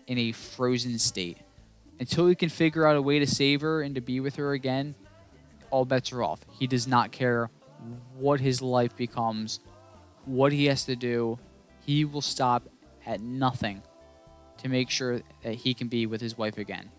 in 0.07 0.19
a 0.19 0.33
frozen 0.33 0.99
state. 0.99 1.39
Until 1.99 2.27
he 2.27 2.35
can 2.35 2.51
figure 2.51 2.87
out 2.87 2.97
a 2.97 3.01
way 3.01 3.21
to 3.21 3.27
save 3.27 3.63
her 3.63 3.81
and 3.81 3.95
to 3.95 4.03
be 4.03 4.21
with 4.21 4.37
her 4.37 4.53
again, 4.53 4.95
all 5.71 5.87
bets 5.87 6.13
are 6.13 6.23
off. 6.23 6.41
He 6.59 6.67
does 6.67 6.87
not 6.87 7.11
care 7.11 7.49
what 8.15 8.41
his 8.41 8.63
life 8.63 8.97
becomes, 8.97 9.61
what 10.25 10.53
he 10.53 10.67
has 10.67 10.85
to 10.85 10.97
do. 10.97 11.39
He 11.85 12.05
will 12.05 12.23
stop 12.23 12.69
at 13.07 13.21
nothing 13.21 13.83
to 14.59 14.69
make 14.69 14.91
sure 14.91 15.21
that 15.43 15.55
he 15.55 15.75
can 15.75 15.89
be 15.89 16.07
with 16.07 16.21
his 16.21 16.37
wife 16.37 16.59
again. 16.59 16.91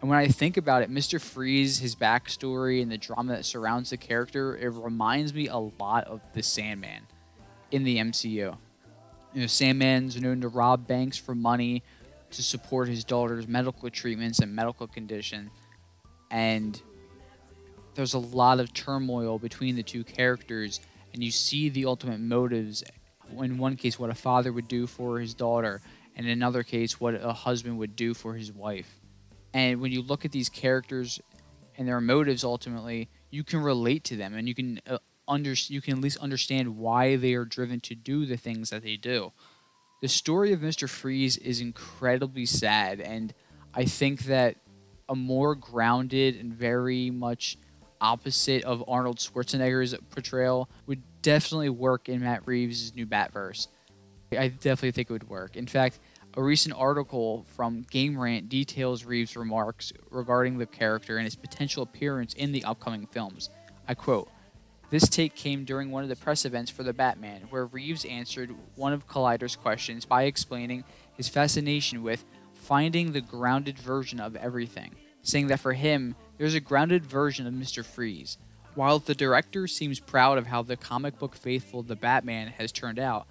And 0.00 0.10
when 0.10 0.18
I 0.18 0.26
think 0.26 0.56
about 0.56 0.82
it, 0.82 0.90
Mr. 0.90 1.20
Freeze, 1.20 1.78
his 1.78 1.94
backstory, 1.94 2.82
and 2.82 2.90
the 2.90 2.98
drama 2.98 3.36
that 3.36 3.44
surrounds 3.44 3.90
the 3.90 3.96
character, 3.96 4.56
it 4.56 4.72
reminds 4.74 5.32
me 5.32 5.46
a 5.46 5.58
lot 5.58 6.04
of 6.04 6.20
the 6.32 6.42
Sandman 6.42 7.02
in 7.70 7.84
the 7.84 7.98
MCU. 7.98 8.56
You 9.34 9.40
know, 9.40 9.46
Sandman's 9.46 10.20
known 10.20 10.40
to 10.40 10.48
rob 10.48 10.88
banks 10.88 11.16
for 11.16 11.36
money 11.36 11.84
to 12.32 12.42
support 12.42 12.88
his 12.88 13.04
daughter's 13.04 13.46
medical 13.46 13.88
treatments 13.90 14.40
and 14.40 14.52
medical 14.54 14.88
condition. 14.88 15.50
And 16.32 16.82
there's 17.94 18.14
a 18.14 18.18
lot 18.18 18.60
of 18.60 18.72
turmoil 18.72 19.38
between 19.38 19.76
the 19.76 19.82
two 19.82 20.04
characters, 20.04 20.80
and 21.12 21.22
you 21.22 21.30
see 21.30 21.68
the 21.68 21.86
ultimate 21.86 22.20
motives. 22.20 22.82
In 23.38 23.58
one 23.58 23.76
case, 23.76 23.98
what 23.98 24.10
a 24.10 24.14
father 24.14 24.52
would 24.52 24.68
do 24.68 24.86
for 24.86 25.18
his 25.18 25.34
daughter, 25.34 25.80
and 26.16 26.26
in 26.26 26.32
another 26.32 26.62
case, 26.62 27.00
what 27.00 27.14
a 27.14 27.32
husband 27.32 27.78
would 27.78 27.96
do 27.96 28.14
for 28.14 28.34
his 28.34 28.52
wife. 28.52 29.00
And 29.54 29.80
when 29.80 29.92
you 29.92 30.02
look 30.02 30.24
at 30.24 30.32
these 30.32 30.48
characters 30.48 31.20
and 31.76 31.86
their 31.86 32.00
motives, 32.00 32.44
ultimately, 32.44 33.08
you 33.30 33.44
can 33.44 33.60
relate 33.60 34.04
to 34.04 34.16
them, 34.16 34.34
and 34.34 34.48
you 34.48 34.54
can 34.54 34.80
uh, 34.86 34.98
under 35.28 35.54
you 35.68 35.80
can 35.80 35.94
at 35.94 36.00
least 36.00 36.18
understand 36.18 36.76
why 36.76 37.16
they 37.16 37.34
are 37.34 37.44
driven 37.44 37.80
to 37.80 37.94
do 37.94 38.26
the 38.26 38.36
things 38.36 38.70
that 38.70 38.82
they 38.82 38.96
do. 38.96 39.32
The 40.00 40.08
story 40.08 40.52
of 40.52 40.60
Mr. 40.60 40.88
Freeze 40.88 41.36
is 41.36 41.60
incredibly 41.60 42.44
sad, 42.44 43.00
and 43.00 43.32
I 43.74 43.84
think 43.84 44.24
that 44.24 44.56
a 45.08 45.14
more 45.14 45.54
grounded 45.54 46.36
and 46.36 46.52
very 46.52 47.10
much 47.10 47.56
opposite 48.02 48.64
of 48.64 48.84
Arnold 48.86 49.18
Schwarzenegger's 49.18 49.94
portrayal 50.10 50.68
would 50.86 51.02
definitely 51.22 51.70
work 51.70 52.08
in 52.08 52.20
Matt 52.20 52.46
Reeves' 52.46 52.94
new 52.94 53.06
Batverse. 53.06 53.68
I 54.36 54.48
definitely 54.48 54.92
think 54.92 55.08
it 55.08 55.12
would 55.12 55.28
work. 55.28 55.56
In 55.56 55.66
fact, 55.66 55.98
a 56.34 56.42
recent 56.42 56.74
article 56.76 57.44
from 57.54 57.86
Game 57.90 58.18
Rant 58.18 58.48
details 58.48 59.04
Reeves' 59.04 59.36
remarks 59.36 59.92
regarding 60.10 60.58
the 60.58 60.66
character 60.66 61.16
and 61.18 61.24
his 61.24 61.36
potential 61.36 61.82
appearance 61.82 62.34
in 62.34 62.52
the 62.52 62.64
upcoming 62.64 63.06
films. 63.06 63.50
I 63.86 63.94
quote, 63.94 64.30
this 64.90 65.08
take 65.08 65.34
came 65.34 65.64
during 65.64 65.90
one 65.90 66.02
of 66.02 66.10
the 66.10 66.16
press 66.16 66.44
events 66.44 66.70
for 66.70 66.82
The 66.82 66.92
Batman, 66.92 67.42
where 67.48 67.64
Reeves 67.64 68.04
answered 68.04 68.54
one 68.76 68.92
of 68.92 69.08
Collider's 69.08 69.56
questions 69.56 70.04
by 70.04 70.24
explaining 70.24 70.84
his 71.16 71.30
fascination 71.30 72.02
with 72.02 72.26
finding 72.52 73.12
the 73.12 73.22
grounded 73.22 73.78
version 73.78 74.20
of 74.20 74.36
everything, 74.36 74.94
saying 75.22 75.46
that 75.46 75.60
for 75.60 75.72
him, 75.72 76.14
there's 76.42 76.54
a 76.54 76.60
grounded 76.60 77.06
version 77.06 77.46
of 77.46 77.54
Mr. 77.54 77.84
Freeze. 77.84 78.36
While 78.74 78.98
the 78.98 79.14
director 79.14 79.68
seems 79.68 80.00
proud 80.00 80.38
of 80.38 80.48
how 80.48 80.62
the 80.62 80.76
comic 80.76 81.16
book 81.16 81.36
faithful 81.36 81.84
The 81.84 81.94
Batman 81.94 82.48
has 82.58 82.72
turned 82.72 82.98
out, 82.98 83.28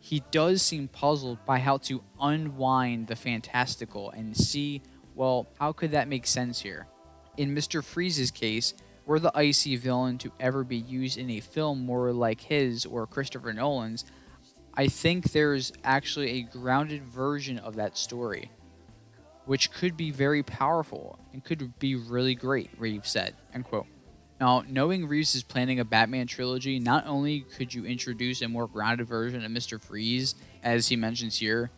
he 0.00 0.24
does 0.32 0.60
seem 0.60 0.88
puzzled 0.88 1.38
by 1.46 1.60
how 1.60 1.76
to 1.76 2.02
unwind 2.20 3.06
the 3.06 3.14
fantastical 3.14 4.10
and 4.10 4.36
see, 4.36 4.82
well, 5.14 5.46
how 5.60 5.70
could 5.70 5.92
that 5.92 6.08
make 6.08 6.26
sense 6.26 6.62
here? 6.62 6.88
In 7.36 7.54
Mr. 7.54 7.80
Freeze's 7.80 8.32
case, 8.32 8.74
were 9.06 9.20
the 9.20 9.30
icy 9.38 9.76
villain 9.76 10.18
to 10.18 10.32
ever 10.40 10.64
be 10.64 10.78
used 10.78 11.16
in 11.16 11.30
a 11.30 11.38
film 11.38 11.86
more 11.86 12.10
like 12.10 12.40
his 12.40 12.86
or 12.86 13.06
Christopher 13.06 13.52
Nolan's, 13.52 14.04
I 14.74 14.88
think 14.88 15.30
there's 15.30 15.72
actually 15.84 16.30
a 16.30 16.42
grounded 16.42 17.04
version 17.04 17.60
of 17.60 17.76
that 17.76 17.96
story, 17.96 18.50
which 19.50 19.72
could 19.72 19.96
be 19.96 20.12
very 20.12 20.44
powerful 20.44 21.18
and 21.32 21.42
could 21.42 21.76
be 21.80 21.96
really 21.96 22.36
great, 22.36 22.70
Reeves 22.78 23.10
said. 23.10 23.34
End 23.52 23.64
quote. 23.64 23.86
Now, 24.40 24.62
knowing 24.68 25.08
Reeves 25.08 25.34
is 25.34 25.42
planning 25.42 25.80
a 25.80 25.84
Batman 25.84 26.28
trilogy, 26.28 26.78
not 26.78 27.04
only 27.08 27.40
could 27.40 27.74
you 27.74 27.84
introduce 27.84 28.42
a 28.42 28.48
more 28.48 28.68
grounded 28.68 29.08
version 29.08 29.44
of 29.44 29.50
Mr. 29.50 29.82
Freeze, 29.82 30.36
as 30.62 30.86
he 30.86 30.94
mentions 30.94 31.36
here, 31.36 31.72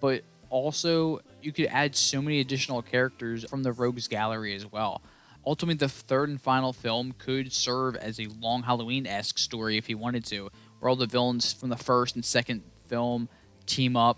but 0.00 0.22
also 0.48 1.20
you 1.42 1.52
could 1.52 1.66
add 1.66 1.94
so 1.94 2.22
many 2.22 2.40
additional 2.40 2.80
characters 2.80 3.44
from 3.44 3.64
the 3.64 3.72
Rogues 3.72 4.08
Gallery 4.08 4.54
as 4.54 4.64
well. 4.64 5.02
Ultimately, 5.44 5.76
the 5.76 5.90
third 5.90 6.30
and 6.30 6.40
final 6.40 6.72
film 6.72 7.12
could 7.18 7.52
serve 7.52 7.96
as 7.96 8.18
a 8.18 8.28
long 8.40 8.62
Halloween 8.62 9.06
esque 9.06 9.38
story 9.38 9.76
if 9.76 9.88
he 9.88 9.94
wanted 9.94 10.24
to, 10.24 10.48
where 10.78 10.88
all 10.88 10.96
the 10.96 11.04
villains 11.04 11.52
from 11.52 11.68
the 11.68 11.76
first 11.76 12.14
and 12.14 12.24
second 12.24 12.62
film 12.86 13.28
team 13.66 13.94
up, 13.94 14.16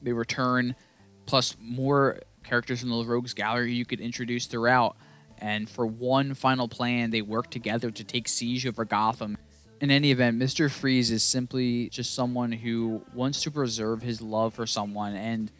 they 0.00 0.12
return, 0.12 0.76
plus 1.26 1.56
more 1.60 2.20
characters 2.46 2.80
from 2.80 2.90
the 2.90 3.04
Rogues 3.04 3.34
Gallery 3.34 3.74
you 3.74 3.84
could 3.84 4.00
introduce 4.00 4.46
throughout. 4.46 4.96
And 5.38 5.68
for 5.68 5.86
one 5.86 6.34
final 6.34 6.68
plan, 6.68 7.10
they 7.10 7.22
work 7.22 7.50
together 7.50 7.90
to 7.90 8.04
take 8.04 8.28
siege 8.28 8.66
over 8.66 8.84
Gotham. 8.84 9.36
In 9.80 9.90
any 9.90 10.10
event, 10.10 10.38
Mr. 10.38 10.70
Freeze 10.70 11.10
is 11.10 11.22
simply 11.22 11.90
just 11.90 12.14
someone 12.14 12.52
who 12.52 13.02
wants 13.12 13.42
to 13.42 13.50
preserve 13.50 14.00
his 14.00 14.22
love 14.22 14.54
for 14.54 14.66
someone, 14.66 15.14
and 15.14 15.52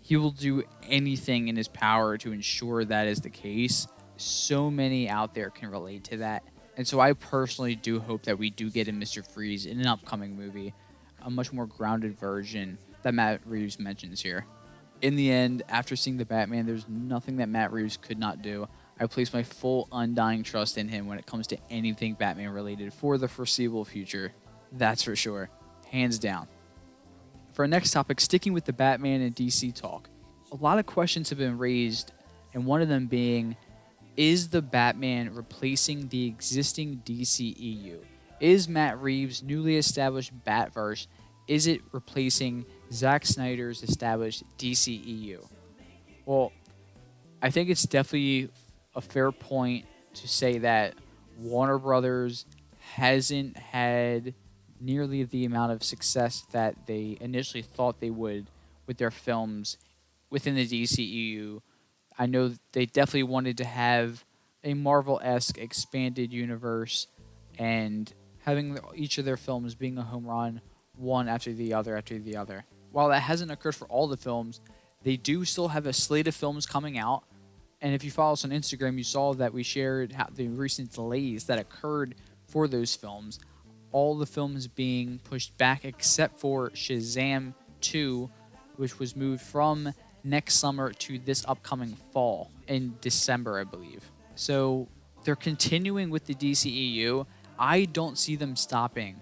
he 0.00 0.18
will 0.18 0.32
do 0.32 0.64
anything 0.82 1.48
in 1.48 1.56
his 1.56 1.68
power 1.68 2.18
to 2.18 2.32
ensure 2.32 2.84
that 2.84 3.06
is 3.06 3.20
the 3.20 3.30
case 3.30 3.86
so 4.18 4.70
many 4.70 5.08
out 5.08 5.34
there 5.34 5.50
can 5.50 5.70
relate 5.70 6.04
to 6.04 6.18
that. 6.18 6.42
And 6.76 6.86
so 6.86 7.00
I 7.00 7.12
personally 7.14 7.74
do 7.74 8.00
hope 8.00 8.22
that 8.24 8.38
we 8.38 8.50
do 8.50 8.70
get 8.70 8.88
a 8.88 8.92
Mr. 8.92 9.26
Freeze 9.26 9.66
in 9.66 9.80
an 9.80 9.86
upcoming 9.86 10.36
movie, 10.36 10.74
a 11.22 11.30
much 11.30 11.52
more 11.52 11.66
grounded 11.66 12.18
version 12.18 12.78
that 13.02 13.14
Matt 13.14 13.40
Reeves 13.46 13.78
mentions 13.78 14.20
here. 14.20 14.46
In 15.02 15.16
the 15.16 15.32
end, 15.32 15.64
after 15.68 15.96
seeing 15.96 16.16
the 16.16 16.24
Batman, 16.24 16.64
there's 16.64 16.88
nothing 16.88 17.36
that 17.38 17.48
Matt 17.48 17.72
Reeves 17.72 17.96
could 17.96 18.18
not 18.18 18.40
do. 18.40 18.68
I 19.00 19.06
place 19.06 19.32
my 19.32 19.42
full 19.42 19.88
undying 19.90 20.44
trust 20.44 20.78
in 20.78 20.88
him 20.88 21.08
when 21.08 21.18
it 21.18 21.26
comes 21.26 21.48
to 21.48 21.58
anything 21.70 22.14
Batman 22.14 22.50
related 22.50 22.94
for 22.94 23.18
the 23.18 23.26
foreseeable 23.26 23.84
future. 23.84 24.32
That's 24.70 25.02
for 25.02 25.16
sure. 25.16 25.50
Hands 25.90 26.16
down. 26.20 26.46
For 27.52 27.62
our 27.64 27.68
next 27.68 27.90
topic, 27.90 28.20
sticking 28.20 28.52
with 28.52 28.64
the 28.64 28.72
Batman 28.72 29.22
and 29.22 29.34
DC 29.34 29.74
talk, 29.74 30.08
a 30.52 30.56
lot 30.56 30.78
of 30.78 30.86
questions 30.86 31.30
have 31.30 31.38
been 31.38 31.58
raised, 31.58 32.12
and 32.54 32.64
one 32.64 32.80
of 32.80 32.88
them 32.88 33.08
being 33.08 33.56
is 34.16 34.48
the 34.50 34.62
Batman 34.62 35.34
replacing 35.34 36.08
the 36.08 36.26
existing 36.26 37.02
DCEU? 37.04 37.98
Is 38.40 38.68
Matt 38.68 39.00
Reeves' 39.00 39.42
newly 39.42 39.76
established 39.76 40.32
Batverse 40.44 41.06
is 41.48 41.66
it 41.66 41.80
replacing 41.92 42.64
Zack 42.92 43.26
Snyder's 43.26 43.82
established 43.82 44.44
DCEU? 44.58 45.46
Well, 46.24 46.52
I 47.40 47.50
think 47.50 47.68
it's 47.70 47.84
definitely 47.84 48.50
a 48.94 49.00
fair 49.00 49.32
point 49.32 49.86
to 50.14 50.28
say 50.28 50.58
that 50.58 50.94
Warner 51.38 51.78
Brothers 51.78 52.46
hasn't 52.78 53.56
had 53.56 54.34
nearly 54.80 55.24
the 55.24 55.44
amount 55.44 55.72
of 55.72 55.82
success 55.82 56.46
that 56.52 56.86
they 56.86 57.16
initially 57.20 57.62
thought 57.62 58.00
they 58.00 58.10
would 58.10 58.46
with 58.86 58.98
their 58.98 59.10
films 59.10 59.78
within 60.30 60.54
the 60.54 60.66
DCEU 60.66 61.60
I 62.18 62.26
know 62.26 62.52
they 62.72 62.86
definitely 62.86 63.24
wanted 63.24 63.58
to 63.58 63.64
have 63.64 64.24
a 64.64 64.74
Marvel 64.74 65.20
esque 65.22 65.58
expanded 65.58 66.32
universe 66.32 67.06
and 67.58 68.12
having 68.40 68.78
each 68.94 69.18
of 69.18 69.24
their 69.24 69.36
films 69.36 69.74
being 69.74 69.98
a 69.98 70.02
home 70.02 70.26
run, 70.26 70.60
one 70.96 71.28
after 71.28 71.52
the 71.52 71.74
other 71.74 71.96
after 71.96 72.18
the 72.18 72.36
other. 72.36 72.64
while 72.92 73.08
that 73.08 73.20
hasn't 73.20 73.50
occurred 73.50 73.74
for 73.74 73.86
all 73.86 74.06
the 74.06 74.16
films, 74.16 74.60
they 75.02 75.16
do 75.16 75.44
still 75.44 75.68
have 75.68 75.86
a 75.86 75.92
slate 75.92 76.28
of 76.28 76.34
films 76.34 76.66
coming 76.66 76.98
out. 76.98 77.24
And 77.80 77.94
if 77.94 78.04
you 78.04 78.10
follow 78.10 78.34
us 78.34 78.44
on 78.44 78.50
Instagram, 78.50 78.98
you 78.98 79.04
saw 79.04 79.34
that 79.34 79.52
we 79.52 79.62
shared 79.62 80.14
the 80.34 80.48
recent 80.48 80.92
delays 80.92 81.44
that 81.44 81.58
occurred 81.58 82.14
for 82.46 82.68
those 82.68 82.94
films. 82.94 83.40
All 83.90 84.16
the 84.16 84.26
films 84.26 84.68
being 84.68 85.18
pushed 85.24 85.56
back 85.58 85.84
except 85.84 86.38
for 86.38 86.70
Shazam 86.70 87.54
2, 87.80 88.30
which 88.76 88.98
was 88.98 89.16
moved 89.16 89.42
from 89.42 89.92
next 90.22 90.54
summer 90.54 90.92
to 90.92 91.18
this 91.18 91.44
upcoming 91.48 91.96
fall 92.12 92.50
in 92.68 92.96
December, 93.00 93.58
I 93.58 93.64
believe. 93.64 94.10
So 94.36 94.86
they're 95.24 95.34
continuing 95.34 96.10
with 96.10 96.26
the 96.26 96.34
DCEU. 96.34 97.26
I 97.58 97.86
don't 97.86 98.16
see 98.16 98.36
them 98.36 98.54
stopping 98.54 99.20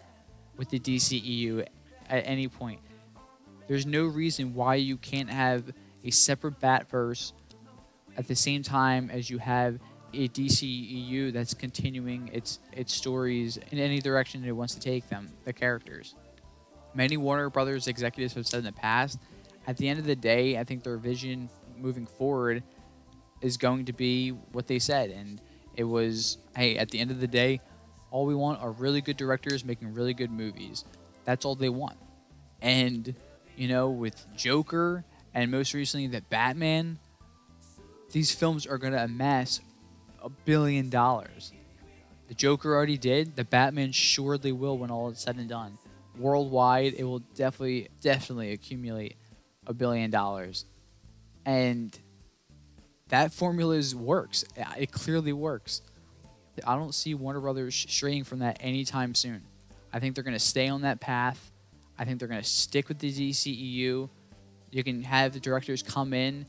with 0.61 0.69
the 0.69 0.79
DCEU 0.79 1.67
at 2.11 2.23
any 2.26 2.47
point. 2.47 2.81
There's 3.67 3.87
no 3.87 4.05
reason 4.05 4.52
why 4.52 4.75
you 4.75 4.99
can't 4.99 5.31
have 5.31 5.73
a 6.05 6.11
separate 6.11 6.61
Batverse 6.61 7.33
at 8.19 8.29
the 8.29 8.37
same 8.37 8.62
time 8.62 9.09
as 9.09 9.31
you 9.31 9.38
have 9.38 9.79
a 10.12 10.29
DCEU 10.29 11.33
that's 11.33 11.55
continuing 11.55 12.29
its 12.35 12.59
its 12.73 12.93
stories 12.93 13.59
in 13.71 13.79
any 13.79 14.00
direction 14.00 14.45
it 14.45 14.52
wants 14.52 14.75
to 14.75 14.81
take 14.81 15.09
them, 15.09 15.31
the 15.47 15.52
characters. 15.55 16.14
Many 16.93 17.17
Warner 17.17 17.49
Brothers 17.49 17.87
executives 17.87 18.35
have 18.35 18.47
said 18.47 18.59
in 18.59 18.64
the 18.64 18.73
past, 18.73 19.19
at 19.67 19.79
the 19.79 19.88
end 19.88 19.99
of 19.99 20.05
the 20.05 20.17
day, 20.17 20.59
I 20.59 20.64
think 20.64 20.83
their 20.83 20.99
vision 20.99 21.49
moving 21.79 22.05
forward 22.05 22.62
is 23.40 23.57
going 23.57 23.87
to 23.87 23.95
be 23.95 24.33
what 24.52 24.67
they 24.67 24.79
said 24.79 25.09
and 25.09 25.40
it 25.75 25.85
was 25.85 26.37
hey, 26.55 26.76
at 26.76 26.90
the 26.90 26.99
end 26.99 27.11
of 27.11 27.19
the 27.19 27.29
day, 27.29 27.62
all 28.11 28.26
we 28.26 28.35
want 28.35 28.61
are 28.61 28.71
really 28.71 29.00
good 29.00 29.17
directors 29.17 29.64
making 29.64 29.95
really 29.95 30.14
good 30.14 30.31
movies. 30.31 30.85
That's 31.25 31.45
all 31.45 31.55
they 31.55 31.69
want. 31.69 31.97
And 32.61 33.14
you 33.57 33.69
know, 33.69 33.90
with 33.90 34.26
Joker 34.37 35.05
and 35.35 35.50
most 35.50 35.75
recently 35.75 36.07
the 36.07 36.23
Batman, 36.23 36.99
these 38.11 38.33
films 38.33 38.67
are 38.67 38.79
going 38.79 38.93
to 38.93 39.02
amass 39.02 39.61
a 40.23 40.29
billion 40.29 40.88
dollars. 40.90 41.52
The 42.29 42.35
Joker 42.35 42.75
already 42.75 42.99
did. 42.99 43.37
The 43.37 43.45
Batman 43.45 43.93
surely 43.93 44.52
will 44.52 44.79
when 44.79 44.90
all 44.90 45.11
is 45.11 45.19
said 45.19 45.37
and 45.37 45.49
done. 45.49 45.79
Worldwide, 46.19 46.95
it 46.95 47.05
will 47.05 47.21
definitely, 47.35 47.88
definitely 48.00 48.52
accumulate 48.52 49.17
a 49.67 49.73
billion 49.75 50.11
dollars. 50.11 50.64
And 51.45 51.97
that 53.09 53.33
formula 53.33 53.83
works. 53.97 54.45
It 54.79 54.93
clearly 54.93 55.33
works. 55.33 55.83
I 56.66 56.76
don't 56.76 56.95
see 56.95 57.14
Warner 57.14 57.40
Brothers 57.40 57.75
straying 57.88 58.25
from 58.25 58.40
that 58.40 58.59
anytime 58.61 59.14
soon. 59.14 59.42
I 59.92 59.99
think 59.99 60.14
they're 60.14 60.25
going 60.25 60.35
to 60.35 60.38
stay 60.38 60.69
on 60.69 60.83
that 60.83 61.00
path. 61.00 61.50
I 61.99 62.04
think 62.04 62.19
they're 62.19 62.28
going 62.28 62.42
to 62.42 62.49
stick 62.49 62.88
with 62.88 62.99
the 62.99 63.12
DCEU. 63.12 64.09
You 64.71 64.85
can 64.85 65.02
have 65.02 65.33
the 65.33 65.40
directors 65.40 65.83
come 65.83 66.12
in, 66.12 66.47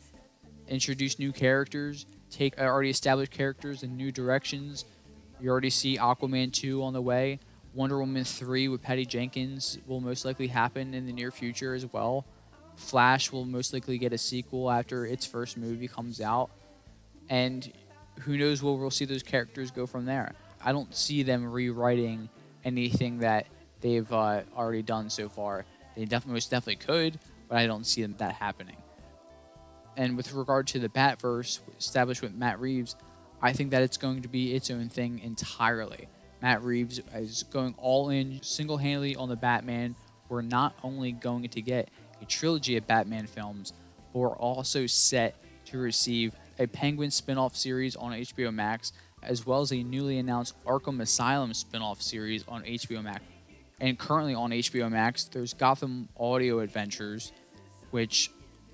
introduce 0.68 1.18
new 1.18 1.32
characters, 1.32 2.06
take 2.30 2.60
uh, 2.60 2.64
already 2.64 2.90
established 2.90 3.32
characters 3.32 3.84
in 3.84 3.98
new 3.98 4.12
directions. 4.12 4.86
You 5.40 5.50
already 5.50 5.70
see 5.70 5.98
Aquaman 5.98 6.54
2 6.54 6.84
on 6.84 6.94
the 6.94 7.02
way. 7.02 7.40
Wonder 7.74 8.00
Woman 8.00 8.24
3 8.24 8.68
with 8.68 8.82
Patty 8.82 9.06
Jenkins 9.06 9.78
will 9.88 10.02
most 10.02 10.26
likely 10.26 10.48
happen 10.48 10.94
in 10.94 11.06
the 11.06 11.14
near 11.14 11.32
future 11.32 11.74
as 11.74 11.86
well. 11.86 12.26
Flash 12.76 13.32
will 13.32 13.46
most 13.46 13.74
likely 13.74 13.98
get 13.98 14.14
a 14.14 14.18
sequel 14.18 14.70
after 14.70 15.06
its 15.06 15.26
first 15.26 15.58
movie 15.58 15.88
comes 15.88 16.22
out. 16.22 16.50
And 17.30 17.72
who 18.20 18.38
knows 18.38 18.62
where 18.62 18.74
we'll 18.74 18.92
see 18.92 19.06
those 19.06 19.24
characters 19.24 19.72
go 19.72 19.86
from 19.88 20.06
there. 20.06 20.34
I 20.64 20.72
don't 20.72 20.94
see 20.96 21.24
them 21.24 21.52
rewriting 21.52 22.30
anything 22.64 23.20
that 23.20 23.48
they've 23.82 24.12
uh, 24.12 24.42
already 24.56 24.84
done 24.84 25.10
so 25.10 25.30
far. 25.30 25.66
They 25.96 26.06
definitely 26.06 26.34
most 26.36 26.52
definitely 26.52 26.86
could, 26.86 27.20
but 27.50 27.58
I 27.58 27.68
don't 27.68 27.86
see 27.86 28.06
that 28.06 28.34
happening. 28.34 28.78
And 29.98 30.16
with 30.16 30.34
regard 30.34 30.68
to 30.68 30.80
the 30.80 30.90
Batverse 30.90 31.60
established 31.78 32.22
with 32.22 32.34
Matt 32.34 32.60
Reeves, 32.60 32.96
I 33.42 33.54
think 33.54 33.72
that 33.72 33.82
it's 33.82 33.98
going 33.98 34.22
to 34.22 34.28
be 34.28 34.54
its 34.54 34.70
own 34.70 34.90
thing 34.90 35.20
entirely. 35.20 36.08
Matt 36.42 36.64
Reeves 36.64 37.02
is 37.14 37.44
going 37.44 37.76
all 37.78 38.10
in 38.10 38.40
single 38.42 38.78
handedly 38.78 39.16
on 39.16 39.30
the 39.30 39.36
Batman. 39.36 39.96
We're 40.30 40.42
not 40.42 40.76
only 40.84 41.12
going 41.12 41.50
to 41.50 41.62
get 41.62 41.90
a 42.22 42.26
trilogy 42.26 42.78
of 42.78 42.88
Batman 42.88 43.28
films, 43.28 43.74
but 44.14 44.20
we're 44.20 44.38
also 44.38 44.86
set 44.86 45.36
to 45.66 45.78
receive 45.78 46.34
a 46.62 46.68
Penguin 46.68 47.12
spin 47.12 47.38
off 47.38 47.56
series 47.56 47.96
on 47.96 48.12
HBO 48.12 48.54
Max, 48.54 48.94
as 49.24 49.46
well 49.46 49.62
as 49.62 49.72
a 49.72 49.84
newly 49.84 50.20
announced 50.20 50.54
Arkham 50.66 51.02
Asylum 51.02 51.54
spin 51.54 51.82
off 51.82 52.02
series 52.02 52.46
on 52.48 52.64
HBO 52.64 53.04
Max. 53.04 53.22
And 53.80 53.98
currently 53.98 54.36
on 54.36 54.52
HBO 54.52 54.90
Max, 54.92 55.24
there's 55.26 55.54
Gotham 55.54 56.08
Audio 56.16 56.60
Adventures, 56.60 57.32
which 57.90 58.32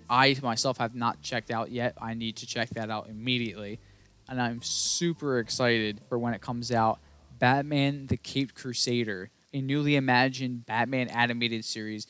I 0.10 0.36
myself 0.44 0.78
have 0.78 0.96
not 0.96 1.22
checked 1.22 1.50
out 1.50 1.72
yet. 1.72 1.94
I 2.02 2.14
need 2.14 2.36
to 2.38 2.46
check 2.46 2.70
that 2.72 2.90
out 2.90 3.08
immediately. 3.10 3.80
And 4.28 4.42
I'm 4.42 4.62
super 4.62 5.40
excited 5.40 6.02
for 6.10 6.20
when 6.20 6.34
it 6.34 6.42
comes 6.42 6.72
out. 6.72 7.00
Batman 7.40 8.08
the 8.08 8.18
Caped 8.18 8.56
Crusader, 8.56 9.30
a 9.54 9.62
newly 9.62 9.96
imagined 9.96 10.66
Batman 10.66 11.08
animated 11.08 11.64
series 11.64 12.08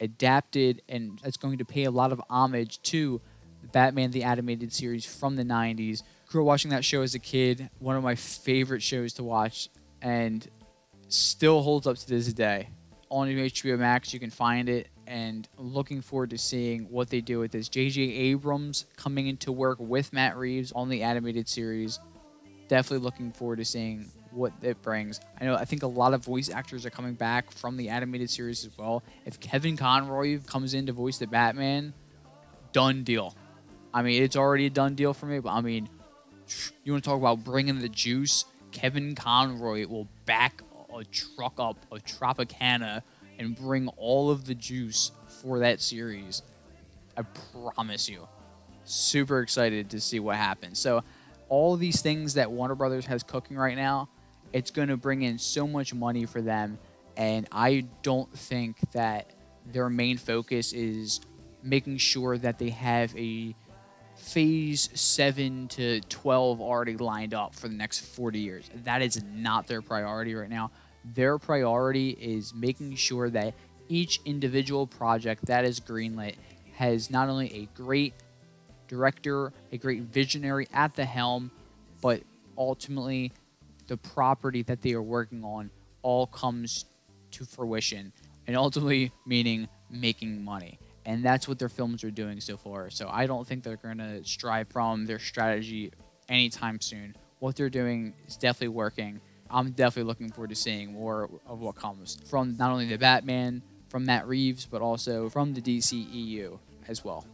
adapted 0.00 0.82
and 0.88 1.20
it's 1.24 1.36
going 1.36 1.58
to 1.58 1.64
pay 1.64 1.84
a 1.84 1.90
lot 1.90 2.12
of 2.12 2.20
homage 2.28 2.82
to 2.82 3.20
Batman 3.70 4.10
the 4.10 4.24
Animated 4.24 4.72
Series 4.72 5.04
from 5.04 5.36
the 5.36 5.44
90s. 5.44 6.02
Grew 6.28 6.42
up 6.42 6.46
watching 6.46 6.70
that 6.70 6.84
show 6.84 7.02
as 7.02 7.14
a 7.14 7.18
kid, 7.18 7.70
one 7.78 7.96
of 7.96 8.02
my 8.02 8.14
favorite 8.14 8.82
shows 8.82 9.12
to 9.14 9.22
watch, 9.22 9.68
and 10.00 10.48
still 11.08 11.62
holds 11.62 11.86
up 11.86 11.96
to 11.96 12.08
this 12.08 12.32
day. 12.32 12.68
On 13.10 13.28
HBO 13.28 13.78
Max, 13.78 14.14
you 14.14 14.20
can 14.20 14.30
find 14.30 14.68
it, 14.68 14.88
and 15.06 15.48
looking 15.58 16.00
forward 16.00 16.30
to 16.30 16.38
seeing 16.38 16.90
what 16.90 17.10
they 17.10 17.20
do 17.20 17.38
with 17.38 17.52
this. 17.52 17.68
J.J. 17.68 18.00
Abrams 18.00 18.86
coming 18.96 19.26
into 19.26 19.52
work 19.52 19.78
with 19.78 20.12
Matt 20.12 20.36
Reeves 20.36 20.72
on 20.72 20.88
the 20.88 21.02
animated 21.02 21.48
series. 21.48 21.98
Definitely 22.68 23.04
looking 23.04 23.32
forward 23.32 23.56
to 23.56 23.64
seeing 23.64 24.10
what 24.30 24.52
it 24.62 24.80
brings. 24.80 25.20
I 25.38 25.44
know 25.44 25.54
I 25.54 25.66
think 25.66 25.82
a 25.82 25.86
lot 25.86 26.14
of 26.14 26.24
voice 26.24 26.48
actors 26.48 26.86
are 26.86 26.90
coming 26.90 27.14
back 27.14 27.50
from 27.50 27.76
the 27.76 27.90
animated 27.90 28.30
series 28.30 28.64
as 28.64 28.76
well. 28.78 29.02
If 29.26 29.40
Kevin 29.40 29.76
Conroy 29.76 30.40
comes 30.46 30.72
in 30.72 30.86
to 30.86 30.92
voice 30.92 31.18
the 31.18 31.26
Batman, 31.26 31.92
done 32.72 33.04
deal. 33.04 33.36
I 33.94 34.02
mean, 34.02 34.22
it's 34.22 34.36
already 34.36 34.66
a 34.66 34.70
done 34.70 34.94
deal 34.94 35.12
for 35.12 35.26
me, 35.26 35.38
but 35.38 35.50
I 35.50 35.60
mean, 35.60 35.88
you 36.84 36.92
want 36.92 37.04
to 37.04 37.10
talk 37.10 37.18
about 37.18 37.44
bringing 37.44 37.78
the 37.78 37.88
juice? 37.88 38.44
Kevin 38.70 39.14
Conroy 39.14 39.86
will 39.86 40.08
back 40.24 40.62
a 40.94 41.04
truck 41.04 41.54
up 41.58 41.76
a 41.90 41.96
Tropicana 41.96 43.02
and 43.38 43.56
bring 43.56 43.88
all 43.96 44.30
of 44.30 44.46
the 44.46 44.54
juice 44.54 45.12
for 45.40 45.60
that 45.60 45.80
series. 45.80 46.42
I 47.16 47.22
promise 47.22 48.08
you. 48.08 48.28
Super 48.84 49.40
excited 49.40 49.90
to 49.90 50.00
see 50.00 50.20
what 50.20 50.36
happens. 50.36 50.78
So, 50.78 51.04
all 51.48 51.76
these 51.76 52.00
things 52.00 52.34
that 52.34 52.50
Warner 52.50 52.74
Brothers 52.74 53.04
has 53.06 53.22
cooking 53.22 53.56
right 53.58 53.76
now, 53.76 54.08
it's 54.52 54.70
going 54.70 54.88
to 54.88 54.96
bring 54.96 55.22
in 55.22 55.38
so 55.38 55.66
much 55.66 55.92
money 55.92 56.24
for 56.24 56.40
them. 56.40 56.78
And 57.16 57.46
I 57.52 57.84
don't 58.02 58.32
think 58.32 58.78
that 58.92 59.30
their 59.66 59.90
main 59.90 60.16
focus 60.16 60.72
is 60.72 61.20
making 61.62 61.98
sure 61.98 62.38
that 62.38 62.58
they 62.58 62.70
have 62.70 63.14
a 63.16 63.54
phase 64.22 64.88
7 64.94 65.66
to 65.66 66.00
12 66.00 66.60
already 66.60 66.96
lined 66.96 67.34
up 67.34 67.54
for 67.56 67.68
the 67.68 67.74
next 67.74 68.00
40 68.00 68.38
years. 68.38 68.70
That 68.84 69.02
is 69.02 69.22
not 69.34 69.66
their 69.66 69.82
priority 69.82 70.34
right 70.34 70.48
now. 70.48 70.70
Their 71.04 71.38
priority 71.38 72.10
is 72.10 72.54
making 72.54 72.94
sure 72.94 73.28
that 73.30 73.54
each 73.88 74.20
individual 74.24 74.86
project 74.86 75.46
that 75.46 75.64
is 75.64 75.80
greenlit 75.80 76.36
has 76.76 77.10
not 77.10 77.28
only 77.28 77.52
a 77.52 77.68
great 77.76 78.14
director, 78.86 79.52
a 79.72 79.76
great 79.76 80.02
visionary 80.02 80.68
at 80.72 80.94
the 80.94 81.04
helm, 81.04 81.50
but 82.00 82.22
ultimately 82.56 83.32
the 83.88 83.96
property 83.96 84.62
that 84.62 84.82
they 84.82 84.92
are 84.92 85.02
working 85.02 85.42
on 85.42 85.68
all 86.02 86.28
comes 86.28 86.84
to 87.32 87.44
fruition 87.44 88.12
and 88.46 88.56
ultimately 88.56 89.10
meaning 89.26 89.68
making 89.90 90.44
money 90.44 90.78
and 91.04 91.24
that's 91.24 91.48
what 91.48 91.58
their 91.58 91.68
films 91.68 92.04
are 92.04 92.10
doing 92.10 92.40
so 92.40 92.56
far. 92.56 92.90
So 92.90 93.08
I 93.10 93.26
don't 93.26 93.46
think 93.46 93.62
they're 93.64 93.76
going 93.76 93.98
to 93.98 94.24
strive 94.24 94.68
from 94.68 95.06
their 95.06 95.18
strategy 95.18 95.92
anytime 96.28 96.80
soon. 96.80 97.16
What 97.40 97.56
they're 97.56 97.70
doing 97.70 98.14
is 98.26 98.36
definitely 98.36 98.68
working. 98.68 99.20
I'm 99.50 99.72
definitely 99.72 100.08
looking 100.08 100.30
forward 100.30 100.50
to 100.50 100.56
seeing 100.56 100.92
more 100.92 101.28
of 101.46 101.60
what 101.60 101.74
comes 101.74 102.18
from 102.26 102.56
not 102.56 102.70
only 102.70 102.86
the 102.86 102.98
Batman, 102.98 103.62
from 103.88 104.06
Matt 104.06 104.26
Reeves, 104.26 104.64
but 104.64 104.80
also 104.80 105.28
from 105.28 105.52
the 105.52 105.60
DCEU 105.60 106.58
as 106.88 107.04
well. 107.04 107.26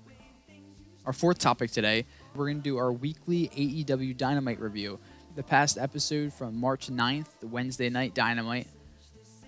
Our 1.07 1.13
fourth 1.13 1.39
topic 1.39 1.71
today, 1.71 2.05
we're 2.35 2.47
going 2.47 2.59
to 2.59 2.63
do 2.63 2.77
our 2.77 2.93
weekly 2.93 3.49
AEW 3.49 4.17
Dynamite 4.17 4.61
review. 4.61 4.99
The 5.37 5.43
past 5.43 5.79
episode 5.79 6.33
from 6.33 6.59
March 6.59 6.89
9th, 6.89 7.29
the 7.41 7.47
Wednesday 7.47 7.89
night 7.89 8.15
Dynamite, 8.15 8.67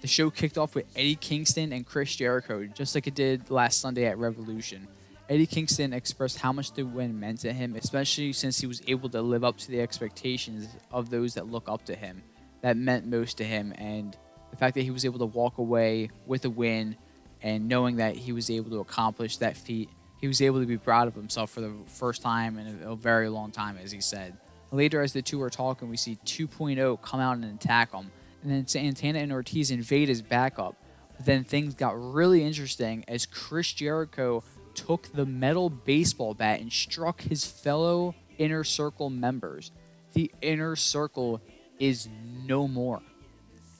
the 0.01 0.07
show 0.07 0.31
kicked 0.31 0.59
off 0.59 0.75
with 0.75 0.87
Eddie 0.97 1.17
Kingston 1.17 1.73
and 1.73 1.87
Chris 1.87 2.15
Jericho, 2.17 2.65
just 2.67 2.95
like 2.95 3.07
it 3.07 3.15
did 3.15 3.51
last 3.51 3.81
Sunday 3.81 4.07
at 4.07 4.19
Revolution. 4.19 4.89
Eddie 5.29 5.47
Kingston 5.47 5.93
expressed 5.93 6.39
how 6.39 6.53
much 6.53 6.73
the 6.73 6.83
win 6.83 7.21
meant 7.21 7.41
to 7.41 7.53
him, 7.53 7.77
especially 7.77 8.33
since 8.33 8.59
he 8.59 8.67
was 8.67 8.83
able 8.89 9.09
to 9.11 9.23
live 9.23 9.45
up 9.45 9.57
to 9.59 9.71
the 9.71 9.81
expectations 9.81 10.69
of 10.91 11.11
those 11.11 11.35
that 11.35 11.47
look 11.47 11.69
up 11.69 11.85
to 11.85 11.95
him. 11.95 12.23
That 12.63 12.77
meant 12.77 13.07
most 13.07 13.39
to 13.39 13.45
him, 13.45 13.73
and 13.79 14.17
the 14.51 14.57
fact 14.57 14.75
that 14.75 14.83
he 14.83 14.91
was 14.91 15.05
able 15.05 15.21
to 15.21 15.27
walk 15.27 15.59
away 15.59 16.11
with 16.27 16.45
a 16.45 16.51
win 16.51 16.97
and 17.43 17.69
knowing 17.69 17.97
that 17.97 18.17
he 18.17 18.33
was 18.33 18.51
able 18.51 18.71
to 18.71 18.81
accomplish 18.81 19.37
that 19.39 19.57
feat, 19.57 19.89
he 20.21 20.29
was 20.29 20.43
able 20.43 20.61
to 20.61 20.67
be 20.67 20.77
proud 20.77 21.09
of 21.09 21.15
himself 21.15 21.51
for 21.51 21.61
the 21.61 21.73
first 21.87 22.23
time 22.23 22.59
in 22.59 22.83
a, 22.83 22.95
very 22.95 23.29
long 23.29 23.51
time, 23.51 23.79
as 23.83 23.91
he 23.91 24.01
said. 24.01 24.37
Later, 24.73 25.01
as 25.01 25.13
the 25.13 25.23
two 25.23 25.41
are 25.43 25.51
talking, 25.51 25.89
we 25.89 25.97
see 25.97 26.19
2.0 26.27 27.01
come 27.03 27.21
out 27.21 27.37
and 27.37 27.45
attack 27.45 27.93
him, 27.93 28.11
and 28.43 28.51
then 28.51 28.67
Santana 28.67 29.19
and 29.19 29.33
Ortiz 29.33 29.71
invade 29.71 30.09
his 30.09 30.23
backup. 30.23 30.77
But 31.17 31.27
then 31.27 31.45
things 31.45 31.75
got 31.75 32.01
really 32.01 32.43
interesting 32.43 33.05
as 33.09 33.27
Chris 33.27 33.73
Jericho 33.73 34.43
took 34.75 35.13
the 35.13 35.27
metal 35.27 35.69
baseball 35.69 36.35
bat 36.35 36.61
and 36.61 36.73
struck 36.73 37.21
his 37.23 37.45
fellow 37.45 38.15
inner 38.39 38.65
circle 38.65 39.11
members. 39.11 39.71
The 40.15 40.33
inner 40.41 40.77
circle 40.77 41.41
is 41.79 42.09
no 42.47 42.67
more. 42.67 43.03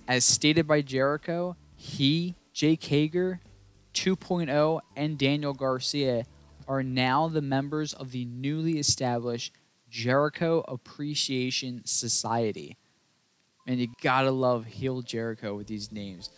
As 0.07 0.25
stated 0.25 0.67
by 0.67 0.83
Jericho, 0.83 1.57
he, 1.77 2.35
Jake 2.53 2.85
Hager, 2.85 3.41
2.0, 3.95 4.81
and 4.97 5.19
Daniel 5.19 5.55
Garcia 5.55 6.25
are 6.69 6.83
now 6.83 7.29
the 7.29 7.43
members 7.43 7.93
of 7.93 8.13
the 8.13 8.25
newly 8.25 8.79
established 8.79 9.53
Jericho 9.89 10.65
Appreciation 10.69 11.83
Society. 11.85 12.77
And 13.71 13.79
you 13.79 13.87
gotta 14.03 14.33
love 14.33 14.67
heel 14.67 15.01
Jericho 15.01 15.55
with 15.55 15.69
these 15.69 15.93
names. 15.93 16.31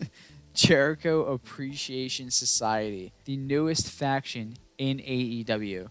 Jericho 0.54 1.24
Appreciation 1.26 2.32
Society, 2.32 3.12
the 3.26 3.36
newest 3.36 3.92
faction 3.92 4.54
in 4.76 4.98
AEW. 4.98 5.86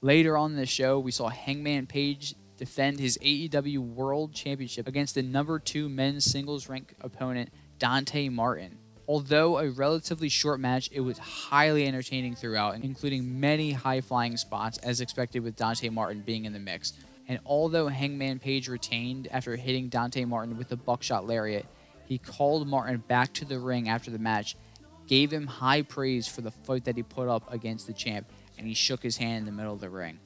Later 0.00 0.38
on 0.38 0.52
in 0.52 0.56
the 0.56 0.64
show, 0.64 0.98
we 0.98 1.10
saw 1.10 1.28
Hangman 1.28 1.86
Page 1.86 2.34
defend 2.56 2.98
his 2.98 3.18
AEW 3.18 3.80
World 3.80 4.32
Championship 4.32 4.88
against 4.88 5.16
the 5.16 5.22
number 5.22 5.58
two 5.58 5.90
men's 5.90 6.24
singles 6.24 6.66
rank 6.66 6.94
opponent, 7.02 7.50
Dante 7.78 8.30
Martin. 8.30 8.78
Although 9.06 9.58
a 9.58 9.68
relatively 9.68 10.30
short 10.30 10.60
match, 10.60 10.88
it 10.92 11.00
was 11.00 11.18
highly 11.18 11.86
entertaining 11.86 12.36
throughout, 12.36 12.76
including 12.76 13.38
many 13.38 13.72
high 13.72 14.00
flying 14.00 14.38
spots 14.38 14.78
as 14.78 15.02
expected 15.02 15.42
with 15.42 15.56
Dante 15.56 15.90
Martin 15.90 16.22
being 16.22 16.46
in 16.46 16.54
the 16.54 16.58
mix. 16.58 16.94
And 17.28 17.40
although 17.46 17.88
Hangman 17.88 18.38
Page 18.38 18.68
retained 18.68 19.28
after 19.30 19.56
hitting 19.56 19.88
Dante 19.88 20.24
Martin 20.24 20.56
with 20.56 20.72
a 20.72 20.76
buckshot 20.76 21.26
lariat, 21.26 21.66
he 22.04 22.18
called 22.18 22.66
Martin 22.66 23.02
back 23.08 23.32
to 23.34 23.44
the 23.44 23.58
ring 23.58 23.88
after 23.88 24.10
the 24.10 24.18
match, 24.18 24.56
gave 25.06 25.32
him 25.32 25.46
high 25.46 25.82
praise 25.82 26.26
for 26.26 26.40
the 26.40 26.50
fight 26.50 26.84
that 26.84 26.96
he 26.96 27.02
put 27.02 27.28
up 27.28 27.50
against 27.52 27.86
the 27.86 27.92
champ, 27.92 28.26
and 28.58 28.66
he 28.66 28.74
shook 28.74 29.02
his 29.02 29.16
hand 29.16 29.38
in 29.38 29.44
the 29.44 29.52
middle 29.52 29.72
of 29.72 29.80
the 29.80 29.88
ring. 29.88 30.18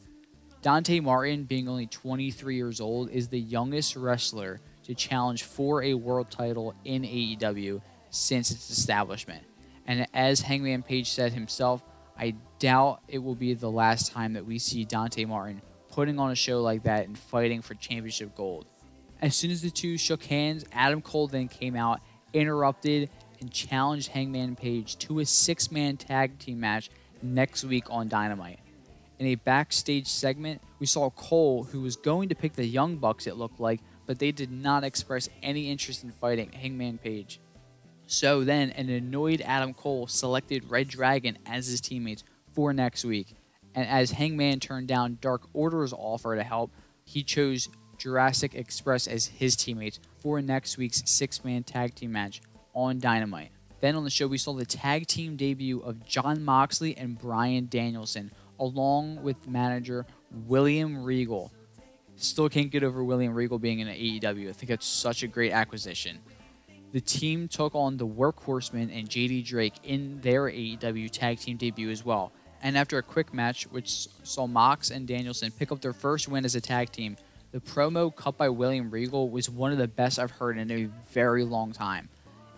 Dante 0.63 1.01
Martin, 1.01 1.45
being 1.45 1.69
only 1.69 1.87
23 1.87 2.57
years 2.57 2.81
old, 2.81 3.11
is 3.11 3.29
the 3.29 3.39
youngest 3.39 3.95
wrestler 3.95 4.61
to 4.85 4.95
challenge 4.95 5.45
for 5.45 5.83
a 5.83 5.95
world 5.95 6.31
title 6.31 6.75
in 6.85 7.03
AEW 7.03 7.81
since 8.11 8.51
its 8.51 8.71
establishment. 8.71 9.45
And 9.87 10.07
as 10.13 10.41
Hangman 10.41 10.83
Page 10.83 11.11
said 11.11 11.33
himself, 11.33 11.83
I 12.19 12.35
doubt 12.59 13.01
it 13.07 13.19
will 13.19 13.35
be 13.35 13.55
the 13.55 13.71
last 13.71 14.11
time 14.11 14.33
that 14.33 14.47
we 14.47 14.59
see 14.59 14.85
Dante 14.85 15.25
Martin 15.25 15.61
putting 15.97 16.19
on 16.19 16.31
a 16.31 16.35
show 16.35 16.61
like 16.61 16.83
that 16.83 17.07
and 17.07 17.19
fighting 17.19 17.63
for 17.63 17.73
championship 17.73 18.37
gold. 18.37 18.67
As 19.23 19.35
soon 19.35 19.51
as 19.51 19.63
the 19.63 19.71
two 19.71 19.97
shook 19.97 20.23
hands, 20.25 20.63
Adam 20.71 21.01
Cole 21.01 21.27
then 21.27 21.49
came 21.49 21.75
out, 21.75 22.03
interrupted, 22.35 23.09
and 23.41 23.51
challenged 23.51 24.09
Hangman 24.09 24.57
Page 24.57 24.99
to 24.99 25.21
a 25.21 25.25
six 25.25 25.73
man 25.73 25.97
tag 25.97 26.39
team 26.39 26.61
match 26.61 26.91
next 27.23 27.65
week 27.65 27.85
on 27.89 28.09
Dynamite. 28.09 28.59
In 29.19 29.29
a 29.29 29.37
backstage 29.37 30.07
segment, 30.07 30.61
we 30.79 30.85
saw 30.85 31.09
Cole, 31.09 31.65
who 31.65 31.81
was 31.81 31.97
going 31.97 32.29
to 32.29 32.35
pick 32.35 32.53
the 32.53 32.67
Young 32.67 32.97
Bucks, 32.97 33.27
it 33.27 33.39
looked 33.39 33.59
like, 33.59 33.81
but 34.05 34.19
they 34.19 34.33
did 34.33 34.53
not 34.53 34.85
express 34.85 35.31
any 35.43 35.71
interest 35.71 36.05
in 36.05 36.11
fighting 36.11 36.53
Hangman 36.53 36.99
Page. 36.99 37.41
So 38.07 38.45
then, 38.45 38.69
an 38.73 38.91
annoyed 38.91 39.41
Adam 39.41 39.73
Cole 39.73 40.09
selected 40.09 40.71
Red 40.71 40.89
Dragon 40.89 41.39
as 41.47 41.69
his 41.69 41.81
teammates 41.81 42.23
for 42.53 42.75
next 42.75 43.03
week. 43.03 43.35
And 43.77 43.87
as 43.87 44.11
Hangman 44.11 44.59
turned 44.59 44.89
down 44.89 45.19
Dark 45.21 45.43
Order's 45.53 45.93
offer 45.93 46.35
to 46.35 46.43
help, 46.43 46.73
he 47.05 47.23
chose 47.23 47.69
Jurassic 47.99 48.55
Express 48.55 49.07
as 49.07 49.27
his 49.27 49.55
teammates 49.55 50.01
for 50.19 50.41
next 50.41 50.79
week's 50.79 51.03
six 51.05 51.45
man 51.45 51.63
tag 51.63 51.95
team 51.95 52.11
match 52.13 52.41
on 52.75 52.99
Dynamite. 52.99 53.51
Then 53.81 53.95
on 53.95 54.05
the 54.05 54.11
show, 54.11 54.27
we 54.27 54.39
saw 54.39 54.55
the 54.55 54.65
tag 54.65 55.07
team 55.07 55.37
debut 55.37 55.81
of 55.81 56.05
Jon 56.07 56.43
Moxley 56.43 56.97
and 56.97 57.19
Bryan 57.19 57.69
Danielson, 57.71 58.33
along 58.59 59.23
with 59.23 59.47
manager 59.47 60.07
William 60.47 61.05
Regal. 61.05 61.53
Still 62.17 62.49
can't 62.49 62.71
get 62.71 62.83
over 62.83 63.05
William 63.05 63.35
Regal 63.35 63.59
being 63.59 63.81
in 63.81 63.89
AEW. 63.89 64.49
I 64.49 64.53
think 64.53 64.71
that's 64.71 64.87
such 64.87 65.23
a 65.23 65.27
great 65.27 65.53
acquisition. 65.53 66.19
The 66.93 67.01
team 67.03 67.47
took 67.47 67.75
on 67.75 67.99
the 67.99 68.07
Workhorsemen 68.07 68.99
and 68.99 69.07
JD 69.07 69.45
Drake 69.45 69.75
in 69.85 70.19
their 70.23 70.45
AEW 70.45 71.11
tag 71.11 71.39
team 71.39 71.59
debut 71.59 71.91
as 71.91 72.07
well. 72.07 72.33
And 72.63 72.77
after 72.77 72.99
a 72.99 73.03
quick 73.03 73.35
match, 73.35 73.65
which 73.71 74.09
saw 74.23 74.47
Mox 74.47 74.91
and 74.91 75.07
Danielson 75.07 75.51
pick 75.51 75.71
up 75.71 75.81
their 75.81 75.93
first 75.93 76.29
win 76.29 76.45
as 76.45 76.55
a 76.55 76.61
tag 76.61 76.91
team, 76.91 77.17
the 77.53 77.61
promo 77.61 78.15
cut 78.15 78.37
by 78.37 78.49
William 78.49 78.91
Regal 78.91 79.29
was 79.29 79.49
one 79.49 79.73
of 79.73 79.79
the 79.79 79.89
best 79.89 80.19
I've 80.19 80.31
heard 80.31 80.59
in 80.59 80.71
a 80.71 80.89
very 81.13 81.45
long 81.45 81.73
time. 81.73 82.09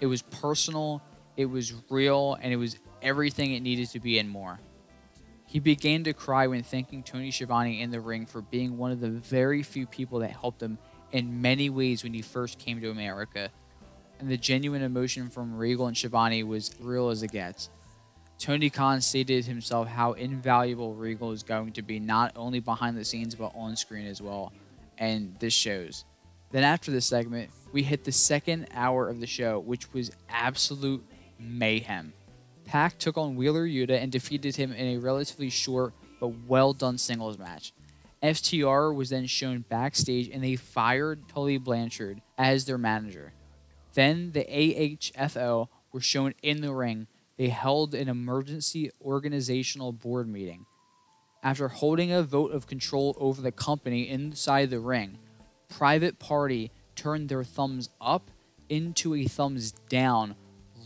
It 0.00 0.06
was 0.06 0.22
personal, 0.22 1.02
it 1.36 1.46
was 1.46 1.72
real, 1.90 2.38
and 2.40 2.52
it 2.52 2.56
was 2.56 2.78
everything 3.02 3.52
it 3.52 3.60
needed 3.60 3.90
to 3.90 4.00
be 4.00 4.18
and 4.18 4.28
more. 4.28 4.58
He 5.46 5.60
began 5.60 6.04
to 6.04 6.12
cry 6.12 6.46
when 6.46 6.62
thanking 6.62 7.02
Tony 7.02 7.30
Schiavone 7.30 7.80
in 7.80 7.90
the 7.90 8.00
ring 8.00 8.26
for 8.26 8.42
being 8.42 8.76
one 8.76 8.92
of 8.92 9.00
the 9.00 9.08
very 9.08 9.62
few 9.62 9.86
people 9.86 10.18
that 10.18 10.30
helped 10.30 10.62
him 10.62 10.78
in 11.10 11.40
many 11.40 11.70
ways 11.70 12.02
when 12.02 12.12
he 12.12 12.22
first 12.22 12.58
came 12.58 12.80
to 12.80 12.90
America. 12.90 13.50
And 14.20 14.30
the 14.30 14.36
genuine 14.36 14.82
emotion 14.82 15.30
from 15.30 15.56
Regal 15.56 15.86
and 15.86 15.96
Schiavone 15.96 16.42
was 16.42 16.74
real 16.80 17.08
as 17.08 17.22
it 17.22 17.30
gets. 17.30 17.70
Tony 18.38 18.70
Khan 18.70 19.00
stated 19.00 19.46
himself 19.46 19.88
how 19.88 20.12
invaluable 20.12 20.94
Regal 20.94 21.32
is 21.32 21.42
going 21.42 21.72
to 21.72 21.82
be 21.82 21.98
not 21.98 22.32
only 22.36 22.60
behind 22.60 22.96
the 22.96 23.04
scenes 23.04 23.34
but 23.34 23.52
on 23.54 23.76
screen 23.76 24.06
as 24.06 24.22
well. 24.22 24.52
And 24.96 25.36
this 25.38 25.52
shows. 25.52 26.04
Then 26.50 26.64
after 26.64 26.90
this 26.90 27.06
segment, 27.06 27.50
we 27.72 27.82
hit 27.82 28.04
the 28.04 28.12
second 28.12 28.68
hour 28.72 29.08
of 29.08 29.20
the 29.20 29.26
show, 29.26 29.58
which 29.58 29.92
was 29.92 30.10
absolute 30.28 31.04
mayhem. 31.38 32.12
Pac 32.64 32.98
took 32.98 33.18
on 33.18 33.36
Wheeler 33.36 33.66
Yuta 33.66 34.00
and 34.02 34.12
defeated 34.12 34.56
him 34.56 34.72
in 34.72 34.86
a 34.86 34.98
relatively 34.98 35.50
short 35.50 35.92
but 36.20 36.28
well 36.46 36.72
done 36.72 36.98
singles 36.98 37.38
match. 37.38 37.72
FTR 38.22 38.94
was 38.94 39.10
then 39.10 39.26
shown 39.26 39.64
backstage 39.68 40.28
and 40.28 40.42
they 40.42 40.56
fired 40.56 41.28
Tully 41.28 41.58
Blanchard 41.58 42.20
as 42.36 42.64
their 42.64 42.78
manager. 42.78 43.32
Then 43.94 44.32
the 44.32 44.44
AHFO 44.44 45.68
were 45.92 46.00
shown 46.00 46.34
in 46.42 46.60
the 46.60 46.72
ring. 46.72 47.06
They 47.38 47.48
held 47.48 47.94
an 47.94 48.08
emergency 48.08 48.90
organizational 49.00 49.92
board 49.92 50.28
meeting. 50.28 50.66
After 51.42 51.68
holding 51.68 52.12
a 52.12 52.24
vote 52.24 52.50
of 52.50 52.66
control 52.66 53.16
over 53.18 53.40
the 53.40 53.52
company 53.52 54.08
inside 54.08 54.70
the 54.70 54.80
ring, 54.80 55.18
Private 55.68 56.18
Party 56.18 56.72
turned 56.96 57.28
their 57.28 57.44
thumbs 57.44 57.90
up 58.00 58.30
into 58.68 59.14
a 59.14 59.24
thumbs 59.24 59.70
down 59.88 60.34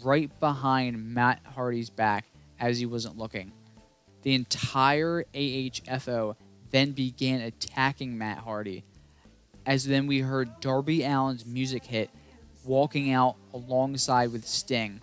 right 0.05 0.31
behind 0.41 1.15
Matt 1.15 1.41
Hardy's 1.55 1.89
back 1.89 2.27
as 2.61 2.79
he 2.79 2.87
wasn't 2.87 3.17
looking. 3.17 3.53
The 4.23 4.35
entire 4.35 5.25
AHFO 5.35 6.37
then 6.71 6.93
began 6.93 7.41
attacking 7.41 8.19
Matt 8.19 8.39
Hardy. 8.39 8.85
As 9.65 9.87
then 9.87 10.07
we 10.07 10.21
heard 10.21 10.61
Darby 10.61 11.05
Allin's 11.05 11.47
music 11.47 11.85
hit, 11.85 12.11
walking 12.65 13.11
out 13.11 13.37
alongside 13.55 14.33
with 14.33 14.47
Sting. 14.47 15.01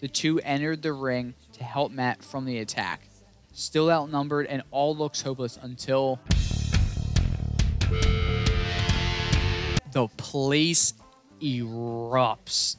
The 0.00 0.08
two 0.08 0.38
entered 0.40 0.82
the 0.82 0.92
ring 0.92 1.34
to 1.52 1.64
help 1.64 1.90
Matt 1.90 2.22
from 2.22 2.44
the 2.44 2.58
attack. 2.58 3.08
Still 3.52 3.90
outnumbered 3.90 4.46
and 4.46 4.62
all 4.70 4.96
looks 4.96 5.22
hopeless 5.22 5.58
until 5.60 6.20
the 9.92 10.08
place 10.16 10.94
erupts. 11.40 12.76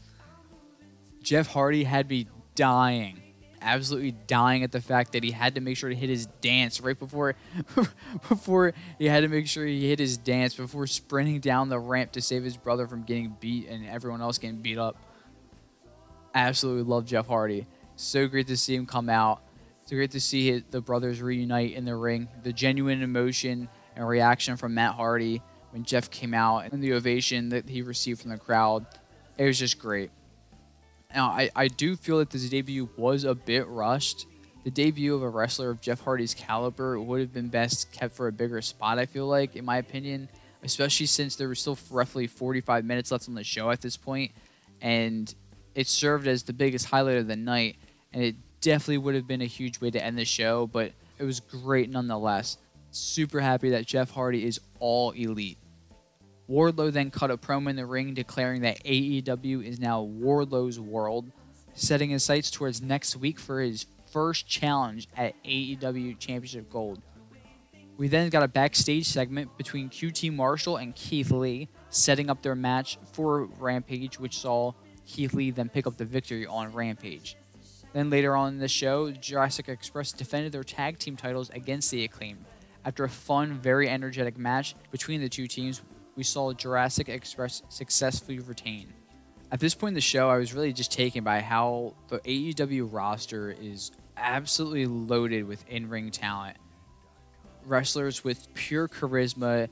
Jeff 1.21 1.47
Hardy 1.47 1.84
had 1.84 2.10
me 2.10 2.27
dying, 2.55 3.21
absolutely 3.62 4.12
dying 4.27 4.63
at 4.63 4.71
the 4.71 4.79
fact 4.79 5.12
that 5.12 5.23
he 5.23 5.32
had 5.32 5.55
to 5.55 5.62
make 5.62 5.75
sure 5.75 5.89
to 5.89 5.95
hit 5.95 6.10
his 6.10 6.27
dance 6.39 6.79
right 6.79 6.97
before, 6.97 7.36
before 8.29 8.73
he 8.97 9.05
had 9.05 9.21
to 9.21 9.27
make 9.27 9.47
sure 9.47 9.65
he 9.65 9.89
hit 9.89 9.99
his 9.99 10.15
dance 10.17 10.55
before 10.55 10.88
sprinting 10.88 11.41
down 11.41 11.67
the 11.67 11.79
ramp 11.79 12.13
to 12.13 12.21
save 12.21 12.45
his 12.45 12.55
brother 12.55 12.88
from 12.88 13.03
getting 13.03 13.36
beat 13.41 13.67
and 13.67 13.86
everyone 13.86 14.21
else 14.21 14.38
getting 14.38 14.62
beat 14.62 14.77
up. 14.77 14.95
Absolutely 16.33 16.83
love 16.83 17.05
Jeff 17.05 17.27
Hardy. 17.27 17.65
So 17.95 18.27
great 18.27 18.47
to 18.47 18.57
see 18.57 18.75
him 18.75 18.85
come 18.85 19.09
out. 19.09 19.41
So 19.85 19.95
great 19.95 20.11
to 20.11 20.19
see 20.19 20.51
his, 20.51 20.63
the 20.69 20.81
brothers 20.81 21.21
reunite 21.21 21.73
in 21.73 21.85
the 21.85 21.95
ring. 21.95 22.27
The 22.43 22.53
genuine 22.53 23.01
emotion 23.01 23.67
and 23.95 24.07
reaction 24.07 24.55
from 24.55 24.73
Matt 24.73 24.93
Hardy 24.93 25.41
when 25.71 25.83
Jeff 25.83 26.09
came 26.09 26.33
out 26.33 26.71
and 26.71 26.81
the 26.81 26.93
ovation 26.93 27.49
that 27.49 27.67
he 27.67 27.81
received 27.81 28.21
from 28.21 28.31
the 28.31 28.37
crowd. 28.37 28.85
It 29.37 29.45
was 29.45 29.59
just 29.59 29.79
great. 29.79 30.11
Now, 31.13 31.29
I, 31.29 31.49
I 31.55 31.67
do 31.67 31.95
feel 31.95 32.19
that 32.19 32.29
this 32.29 32.47
debut 32.49 32.89
was 32.95 33.23
a 33.23 33.33
bit 33.33 33.67
rushed. 33.67 34.27
The 34.63 34.69
debut 34.69 35.15
of 35.15 35.23
a 35.23 35.29
wrestler 35.29 35.71
of 35.71 35.81
Jeff 35.81 36.01
Hardy's 36.01 36.35
caliber 36.35 36.99
would 36.99 37.21
have 37.21 37.33
been 37.33 37.47
best 37.47 37.91
kept 37.91 38.15
for 38.15 38.27
a 38.27 38.31
bigger 38.31 38.61
spot, 38.61 38.99
I 38.99 39.05
feel 39.05 39.25
like, 39.25 39.55
in 39.55 39.65
my 39.65 39.77
opinion, 39.77 40.29
especially 40.63 41.07
since 41.07 41.35
there 41.35 41.47
was 41.47 41.59
still 41.59 41.77
roughly 41.89 42.27
45 42.27 42.85
minutes 42.85 43.11
left 43.11 43.27
on 43.27 43.33
the 43.35 43.43
show 43.43 43.71
at 43.71 43.81
this 43.81 43.97
point, 43.97 44.31
and 44.81 45.33
it 45.75 45.88
served 45.88 46.27
as 46.27 46.43
the 46.43 46.53
biggest 46.53 46.86
highlight 46.86 47.17
of 47.17 47.27
the 47.27 47.36
night, 47.36 47.77
and 48.13 48.23
it 48.23 48.36
definitely 48.62 48.97
would 48.99 49.15
have 49.15 49.27
been 49.27 49.41
a 49.41 49.45
huge 49.45 49.79
way 49.82 49.91
to 49.91 50.03
end 50.03 50.17
the 50.17 50.25
show, 50.25 50.67
but 50.67 50.91
it 51.17 51.23
was 51.23 51.39
great 51.39 51.89
nonetheless. 51.89 52.58
Super 52.91 53.39
happy 53.39 53.69
that 53.69 53.86
Jeff 53.86 54.12
Hardy 54.12 54.45
is 54.45 54.60
all 54.79 55.12
elite. 55.12 55.58
Wardlow 56.49 56.91
then 56.91 57.12
cut 57.12 57.29
a 57.29 57.38
promo 57.38 57.69
in 57.69 57.75
the 57.75 57.86
ring 57.86 58.13
declaring 58.15 58.62
that 58.62 58.84
AEW 58.84 59.63
is 59.63 59.79
now 59.79 60.01
Wardlow's 60.01 60.79
world, 60.79 61.32
setting 61.75 62.10
his 62.10 62.23
sights 62.23 62.49
towards 62.49 62.82
next 62.82 63.15
week 63.15 63.39
for 63.39 63.62
his 63.62 63.86
first 64.12 64.47
challenge 64.47 65.08
at 65.15 65.36
AEW 65.43 66.17
Championship 66.17 66.71
Gold. 66.71 67.01
We 67.97 68.08
then 68.08 68.29
got 68.29 68.43
a 68.43 68.47
backstage 68.47 69.08
segment 69.08 69.55
between 69.58 69.89
QT 69.89 70.34
Marshall 70.34 70.77
and 70.77 70.95
Keith 70.95 71.32
Lee, 71.32 71.67
setting 71.89 72.29
up 72.29 72.41
their 72.41 72.55
match 72.55 72.97
for 73.12 73.43
Rampage, 73.60 74.19
which 74.19 74.39
saw 74.39 74.73
Keith 75.10 75.34
Lee 75.34 75.50
then 75.50 75.69
pick 75.69 75.88
up 75.88 75.98
the 75.98 76.06
victory 76.06 76.45
on 76.45 76.72
Rampage. 76.72 77.36
Then 77.93 78.12
later 78.12 78.36
on 78.36 78.54
in 78.54 78.60
the 78.60 78.67
show, 78.67 79.10
Jurassic 79.12 79.67
Express 79.67 80.12
defended 80.12 80.52
their 80.52 80.63
tag 80.63 81.00
team 81.00 81.17
titles 81.17 81.50
against 81.50 81.89
the 81.89 82.04
Acclaim. 82.04 82.45
After 82.86 83.04
a 83.04 83.10
fun, 83.10 83.56
very 83.56 83.89
energetic 83.89 84.38
match 84.38 84.76
between 84.91 85.19
the 85.19 85.28
two 85.28 85.48
teams, 85.48 85.82
we 86.15 86.22
saw 86.22 86.54
Jurassic 86.54 87.10
Express 87.10 87.63
successfully 87.69 88.39
retain. 88.39 88.93
At 89.52 89.60
this 89.60 89.74
point 89.74 89.89
in 89.89 89.95
the 89.95 90.02
show, 90.02 90.30
I 90.30 90.38
was 90.38 90.54
really 90.54 90.74
just 90.74 90.91
taken 90.91 91.24
by 91.24 91.41
how 91.41 91.95
the 92.10 92.19
AEW 92.19 92.88
roster 92.91 93.56
is 93.60 93.91
absolutely 94.15 94.86
loaded 94.86 95.45
with 95.45 95.67
in 95.67 95.89
ring 95.89 96.12
talent. 96.12 96.58
Wrestlers 97.65 98.24
with 98.24 98.54
pure 98.54 98.88
charisma, 98.88 99.69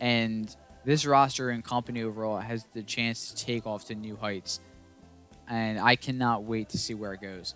and 0.00 0.54
this 0.86 1.04
roster 1.04 1.50
and 1.50 1.62
company 1.62 2.02
overall 2.02 2.38
has 2.38 2.64
the 2.72 2.82
chance 2.82 3.30
to 3.30 3.44
take 3.44 3.66
off 3.66 3.84
to 3.86 3.94
new 3.94 4.16
heights. 4.16 4.60
And 5.48 5.80
I 5.80 5.96
cannot 5.96 6.44
wait 6.44 6.68
to 6.70 6.78
see 6.78 6.94
where 6.94 7.14
it 7.14 7.22
goes. 7.22 7.54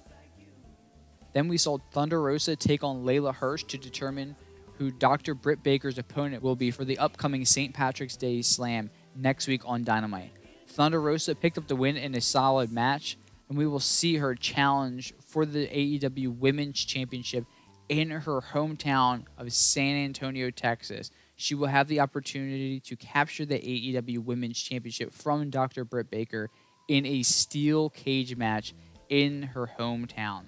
Then 1.32 1.48
we 1.48 1.58
saw 1.58 1.78
Thunder 1.92 2.20
Rosa 2.20 2.56
take 2.56 2.84
on 2.84 3.04
Leyla 3.04 3.34
Hirsch 3.34 3.64
to 3.64 3.78
determine 3.78 4.36
who 4.78 4.90
Dr. 4.90 5.34
Britt 5.34 5.62
Baker's 5.62 5.98
opponent 5.98 6.42
will 6.42 6.56
be 6.56 6.70
for 6.70 6.84
the 6.84 6.98
upcoming 6.98 7.44
St. 7.44 7.72
Patrick's 7.74 8.16
Day 8.16 8.42
Slam 8.42 8.90
next 9.14 9.46
week 9.46 9.62
on 9.64 9.84
Dynamite. 9.84 10.32
Thunder 10.66 11.00
Rosa 11.00 11.34
picked 11.34 11.58
up 11.58 11.68
the 11.68 11.76
win 11.76 11.96
in 11.96 12.14
a 12.14 12.20
solid 12.20 12.72
match, 12.72 13.18
and 13.48 13.58
we 13.58 13.66
will 13.66 13.80
see 13.80 14.16
her 14.16 14.34
challenge 14.34 15.12
for 15.20 15.44
the 15.44 15.66
AEW 15.66 16.38
Women's 16.38 16.82
Championship 16.84 17.44
in 17.88 18.10
her 18.10 18.40
hometown 18.40 19.24
of 19.36 19.52
San 19.52 19.96
Antonio, 19.96 20.50
Texas. 20.50 21.10
She 21.36 21.54
will 21.54 21.66
have 21.66 21.88
the 21.88 22.00
opportunity 22.00 22.80
to 22.80 22.96
capture 22.96 23.44
the 23.44 23.58
AEW 23.58 24.24
Women's 24.24 24.60
Championship 24.60 25.12
from 25.12 25.50
Dr. 25.50 25.84
Britt 25.84 26.10
Baker 26.10 26.48
in 26.88 27.06
a 27.06 27.22
steel 27.22 27.90
cage 27.90 28.36
match 28.36 28.74
in 29.08 29.42
her 29.42 29.70
hometown. 29.78 30.44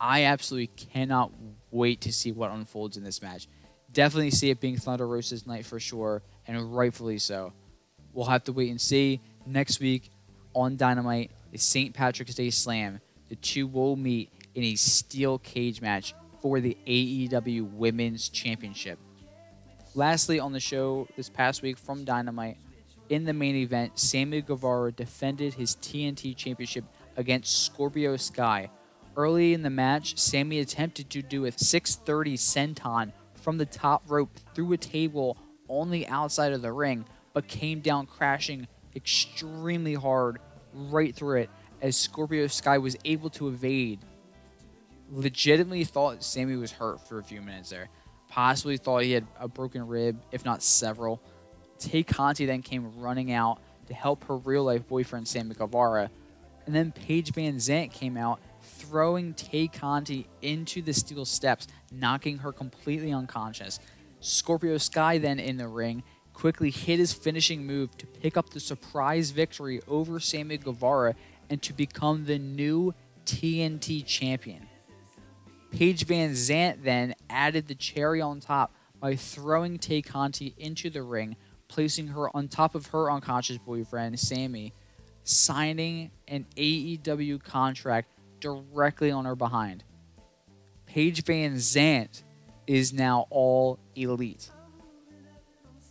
I 0.00 0.24
absolutely 0.24 0.68
cannot 0.68 1.32
wait 1.70 2.00
to 2.02 2.12
see 2.12 2.32
what 2.32 2.50
unfolds 2.50 2.96
in 2.96 3.04
this 3.04 3.22
match. 3.22 3.48
Definitely 3.92 4.32
see 4.32 4.50
it 4.50 4.60
being 4.60 4.76
Thunder 4.76 5.06
Rosa's 5.06 5.46
night 5.46 5.64
for 5.64 5.78
sure, 5.78 6.22
and 6.46 6.76
rightfully 6.76 7.18
so. 7.18 7.52
We'll 8.12 8.26
have 8.26 8.44
to 8.44 8.52
wait 8.52 8.70
and 8.70 8.80
see. 8.80 9.20
Next 9.46 9.80
week 9.80 10.10
on 10.54 10.76
Dynamite, 10.76 11.30
the 11.52 11.58
St. 11.58 11.94
Patrick's 11.94 12.34
Day 12.34 12.50
Slam, 12.50 13.00
the 13.28 13.36
two 13.36 13.66
will 13.66 13.96
meet 13.96 14.30
in 14.54 14.64
a 14.64 14.74
steel 14.74 15.38
cage 15.38 15.80
match 15.80 16.14
for 16.40 16.60
the 16.60 16.76
AEW 16.86 17.72
Women's 17.72 18.28
Championship. 18.28 18.98
Lastly, 19.94 20.40
on 20.40 20.52
the 20.52 20.60
show 20.60 21.06
this 21.16 21.28
past 21.28 21.62
week 21.62 21.78
from 21.78 22.04
Dynamite, 22.04 22.58
in 23.08 23.24
the 23.24 23.32
main 23.32 23.56
event, 23.56 23.98
Sammy 23.98 24.40
Guevara 24.40 24.92
defended 24.92 25.54
his 25.54 25.76
TNT 25.76 26.36
Championship 26.36 26.84
against 27.16 27.64
Scorpio 27.64 28.16
Sky. 28.16 28.70
Early 29.16 29.54
in 29.54 29.62
the 29.62 29.70
match, 29.70 30.18
Sammy 30.18 30.58
attempted 30.58 31.10
to 31.10 31.22
do 31.22 31.44
a 31.44 31.52
630 31.52 32.36
senton 32.36 33.12
from 33.34 33.58
the 33.58 33.66
top 33.66 34.02
rope 34.08 34.30
through 34.54 34.72
a 34.72 34.76
table 34.76 35.36
on 35.68 35.90
the 35.90 36.06
outside 36.08 36.52
of 36.52 36.62
the 36.62 36.72
ring, 36.72 37.04
but 37.32 37.46
came 37.46 37.80
down 37.80 38.06
crashing 38.06 38.66
extremely 38.96 39.94
hard 39.94 40.38
right 40.72 41.14
through 41.14 41.42
it 41.42 41.50
as 41.80 41.96
Scorpio 41.96 42.46
Sky 42.46 42.78
was 42.78 42.96
able 43.04 43.30
to 43.30 43.48
evade. 43.48 44.00
Legitimately 45.10 45.84
thought 45.84 46.24
Sammy 46.24 46.56
was 46.56 46.72
hurt 46.72 47.06
for 47.06 47.18
a 47.18 47.22
few 47.22 47.42
minutes 47.42 47.70
there. 47.70 47.88
Possibly 48.28 48.78
thought 48.78 49.02
he 49.02 49.12
had 49.12 49.26
a 49.38 49.46
broken 49.46 49.86
rib, 49.86 50.20
if 50.32 50.44
not 50.44 50.62
several. 50.62 51.20
Tay 51.78 52.02
Conti 52.02 52.46
then 52.46 52.62
came 52.62 52.92
running 52.98 53.32
out 53.32 53.58
to 53.86 53.94
help 53.94 54.24
her 54.24 54.36
real 54.36 54.64
life 54.64 54.86
boyfriend 54.88 55.28
Sammy 55.28 55.54
Guevara. 55.54 56.10
And 56.66 56.74
then 56.74 56.92
Paige 56.92 57.32
VanZant 57.32 57.92
came 57.92 58.16
out, 58.16 58.40
throwing 58.62 59.34
Tay 59.34 59.68
Conti 59.68 60.26
into 60.40 60.80
the 60.80 60.94
steel 60.94 61.24
steps, 61.24 61.68
knocking 61.92 62.38
her 62.38 62.52
completely 62.52 63.12
unconscious. 63.12 63.80
Scorpio 64.20 64.78
Sky 64.78 65.18
then 65.18 65.38
in 65.38 65.58
the 65.58 65.68
ring 65.68 66.02
quickly 66.32 66.70
hit 66.70 66.98
his 66.98 67.12
finishing 67.12 67.66
move 67.66 67.96
to 67.98 68.06
pick 68.06 68.36
up 68.36 68.50
the 68.50 68.60
surprise 68.60 69.30
victory 69.30 69.80
over 69.86 70.18
Sammy 70.18 70.56
Guevara 70.56 71.14
and 71.48 71.62
to 71.62 71.72
become 71.72 72.24
the 72.24 72.38
new 72.38 72.94
TNT 73.26 74.04
champion. 74.04 74.66
Paige 75.70 76.06
VanZant 76.06 76.82
then 76.82 77.14
added 77.28 77.68
the 77.68 77.74
cherry 77.74 78.20
on 78.20 78.40
top 78.40 78.74
by 79.00 79.16
throwing 79.16 79.78
Tay 79.78 80.02
Conti 80.02 80.54
into 80.56 80.88
the 80.88 81.02
ring, 81.02 81.36
placing 81.74 82.06
her 82.06 82.34
on 82.36 82.46
top 82.46 82.76
of 82.76 82.86
her 82.86 83.10
unconscious 83.10 83.58
boyfriend, 83.58 84.18
Sammy, 84.20 84.72
signing 85.24 86.12
an 86.28 86.46
AEW 86.56 87.42
contract 87.42 88.12
directly 88.38 89.10
on 89.10 89.24
her 89.24 89.34
behind. 89.34 89.82
Paige 90.86 91.24
VanZant 91.24 92.22
is 92.68 92.92
now 92.92 93.26
all 93.28 93.80
elite. 93.96 94.50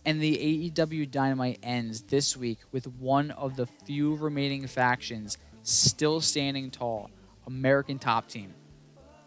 And 0.06 0.22
the 0.22 0.70
AEW 0.70 1.10
Dynamite 1.10 1.58
ends 1.62 2.00
this 2.02 2.34
week 2.34 2.60
with 2.72 2.86
one 2.86 3.30
of 3.32 3.56
the 3.56 3.66
few 3.66 4.14
remaining 4.16 4.66
factions 4.66 5.36
still 5.64 6.22
standing 6.22 6.70
tall 6.70 7.10
American 7.46 7.98
Top 7.98 8.26
Team, 8.28 8.54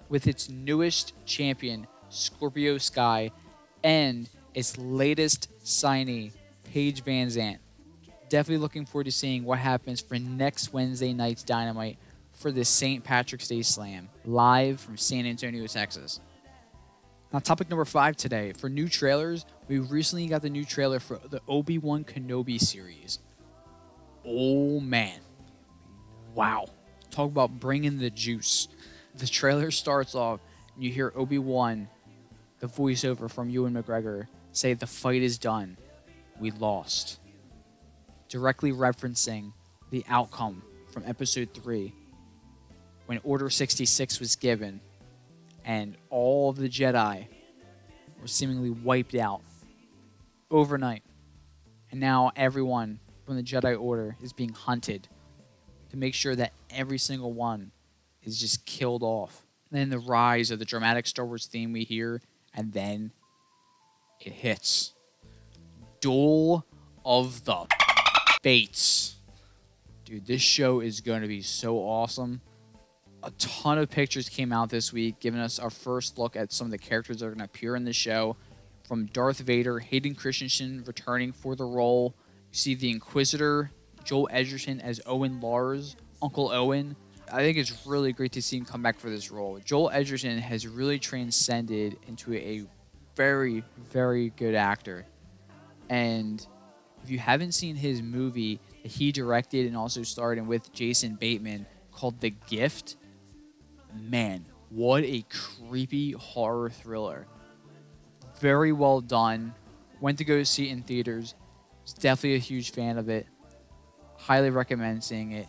with 0.10 0.26
its 0.26 0.50
newest 0.50 1.14
champion, 1.24 1.86
Scorpio 2.10 2.80
Sky, 2.80 3.30
and 3.84 4.28
its 4.56 4.76
latest 4.80 5.50
signee, 5.64 6.32
Paige 6.72 7.04
VanZant. 7.04 7.58
Definitely 8.30 8.62
looking 8.62 8.86
forward 8.86 9.06
to 9.06 9.12
seeing 9.12 9.44
what 9.44 9.60
happens 9.60 10.02
for 10.02 10.20
next 10.20 10.74
Wednesday 10.74 11.14
night's 11.14 11.44
Dynamite 11.44 11.98
for 12.34 12.52
the 12.52 12.66
St. 12.66 13.04
Patrick's 13.04 13.48
Day 13.48 13.62
Slam, 13.62 14.10
live 14.26 14.80
from 14.80 14.98
San 14.98 15.26
Antonio, 15.26 15.66
Texas. 15.66 16.20
Now, 17.34 17.40
topic 17.40 17.70
number 17.70 17.84
five 17.84 18.16
today 18.16 18.54
for 18.54 18.70
new 18.70 18.88
trailers. 18.88 19.46
We 19.68 19.80
recently 19.80 20.28
got 20.28 20.42
the 20.42 20.50
new 20.50 20.64
trailer 20.64 21.00
for 21.00 21.20
the 21.30 21.42
Obi 21.48 21.78
Wan 21.78 22.04
Kenobi 22.04 22.60
series. 22.60 23.20
Oh 24.26 24.80
man, 24.80 25.20
wow! 26.34 26.68
Talk 27.12 27.28
about 27.32 27.60
bringing 27.60 27.98
the 27.98 28.10
juice. 28.10 28.68
The 29.16 29.28
trailer 29.28 29.72
starts 29.72 30.16
off, 30.16 30.40
and 30.76 30.84
you 30.84 30.92
hear 30.92 31.12
Obi 31.16 31.40
Wan, 31.40 31.88
the 32.60 32.68
voiceover 32.68 33.32
from 33.32 33.50
Ewan 33.50 33.74
McGregor, 33.74 34.28
say, 34.52 34.74
"The 34.74 34.88
fight 34.88 35.22
is 35.22 35.38
done. 35.38 35.78
We 36.40 36.52
lost." 36.52 37.20
Directly 38.30 38.72
referencing 38.72 39.54
the 39.90 40.04
outcome 40.10 40.62
from 40.92 41.04
Episode 41.06 41.54
Three, 41.54 41.94
when 43.06 43.20
Order 43.24 43.50
sixty 43.50 43.86
six 43.86 44.20
was 44.20 44.36
given 44.36 44.82
and 45.64 45.96
all 46.10 46.50
of 46.50 46.58
the 46.58 46.70
Jedi 46.70 47.28
were 48.22 48.28
seemingly 48.28 48.70
wiped 48.70 49.16
out 49.16 49.42
overnight. 50.50 51.04
And 51.92 52.00
now 52.00 52.32
everyone 52.36 53.00
from 53.26 53.36
the 53.36 53.44
Jedi 53.44 53.80
Order 53.80 54.18
is 54.22 54.34
being 54.34 54.54
hunted 54.54 55.08
to 55.90 55.98
make 55.98 56.14
sure 56.14 56.36
that 56.36 56.54
every 56.70 56.98
single 56.98 57.34
one 57.34 57.72
is 58.24 58.40
just 58.40 58.66
killed 58.66 59.04
off. 59.04 59.46
And 59.70 59.80
then 59.80 59.90
the 59.90 60.00
rise 60.00 60.52
of 60.52 60.60
the 60.60 60.66
dramatic 60.66 61.08
Star 61.08 61.26
Wars 61.26 61.46
theme 61.46 61.72
we 61.74 61.84
hear, 61.84 62.22
and 62.54 62.74
then 62.74 63.12
it 64.20 64.34
hits. 64.34 64.94
Duel 66.00 66.66
of 67.06 67.46
the 67.46 67.68
Fates. 68.42 69.16
Dude, 70.06 70.26
this 70.26 70.42
show 70.42 70.80
is 70.80 71.02
going 71.02 71.22
to 71.22 71.28
be 71.28 71.42
so 71.42 71.78
awesome 71.78 72.42
a 73.24 73.32
ton 73.32 73.78
of 73.78 73.90
pictures 73.90 74.30
came 74.30 74.54
out 74.54 74.70
this 74.70 74.94
week, 74.94 75.20
giving 75.20 75.40
us 75.40 75.60
our 75.60 75.70
first 75.70 76.18
look 76.18 76.36
at 76.36 76.52
some 76.52 76.66
of 76.66 76.72
the 76.72 76.78
characters 76.78 77.20
that 77.20 77.26
are 77.26 77.30
going 77.30 77.40
to 77.40 77.46
appear 77.46 77.76
in 77.76 77.84
the 77.84 77.94
show. 77.94 78.38
From 78.88 79.06
Darth 79.08 79.40
Vader, 79.40 79.80
Hayden 79.80 80.16
Christensen 80.16 80.84
returning 80.86 81.34
for 81.34 81.56
the 81.56 81.66
role. 81.66 82.16
You 82.52 82.58
see 82.58 82.76
the 82.76 82.90
Inquisitor, 82.90 83.72
Joel 84.06 84.30
Edgerton 84.32 84.80
as 84.80 85.02
Owen 85.06 85.42
Lars, 85.42 85.98
Uncle 86.22 86.52
Owen. 86.52 86.96
I 87.30 87.40
think 87.40 87.58
it's 87.58 87.86
really 87.86 88.14
great 88.14 88.32
to 88.34 88.42
see 88.42 88.58
him 88.58 88.64
come 88.64 88.82
back 88.82 88.98
for 88.98 89.10
this 89.10 89.30
role. 89.30 89.60
Joel 89.66 89.90
Edgerton 89.92 90.38
has 90.38 90.66
really 90.66 91.00
transcended 91.00 91.98
into 92.08 92.34
a 92.34 92.64
very, 93.16 93.64
very 93.92 94.30
good 94.38 94.56
actor. 94.56 95.06
And 95.90 96.46
if 97.04 97.10
you 97.10 97.20
haven't 97.20 97.54
seen 97.54 97.76
his 97.76 98.02
movie, 98.02 98.60
that 98.84 98.92
he 98.92 99.12
directed 99.12 99.66
and 99.66 99.78
also 99.78 100.04
starred 100.04 100.38
in 100.38 100.48
with 100.48 100.72
Jason 100.74 101.16
Bateman 101.16 101.66
called 101.92 102.20
The 102.20 102.32
Gift. 102.32 102.98
Man, 103.94 104.46
what 104.70 105.04
a 105.04 105.26
creepy 105.30 106.12
horror 106.12 106.70
thriller. 106.70 107.28
Very 108.40 108.72
well 108.72 109.02
done. 109.02 109.54
Went 110.00 110.18
to 110.20 110.26
go 110.26 110.44
see 110.44 110.70
it 110.70 110.72
in 110.72 110.84
theaters. 110.84 111.36
Was 111.84 111.94
definitely 111.94 112.36
a 112.36 112.40
huge 112.40 112.72
fan 112.72 112.98
of 112.98 113.10
it. 113.10 113.28
Highly 114.18 114.50
recommend 114.50 115.04
seeing 115.04 115.32
it. 115.32 115.48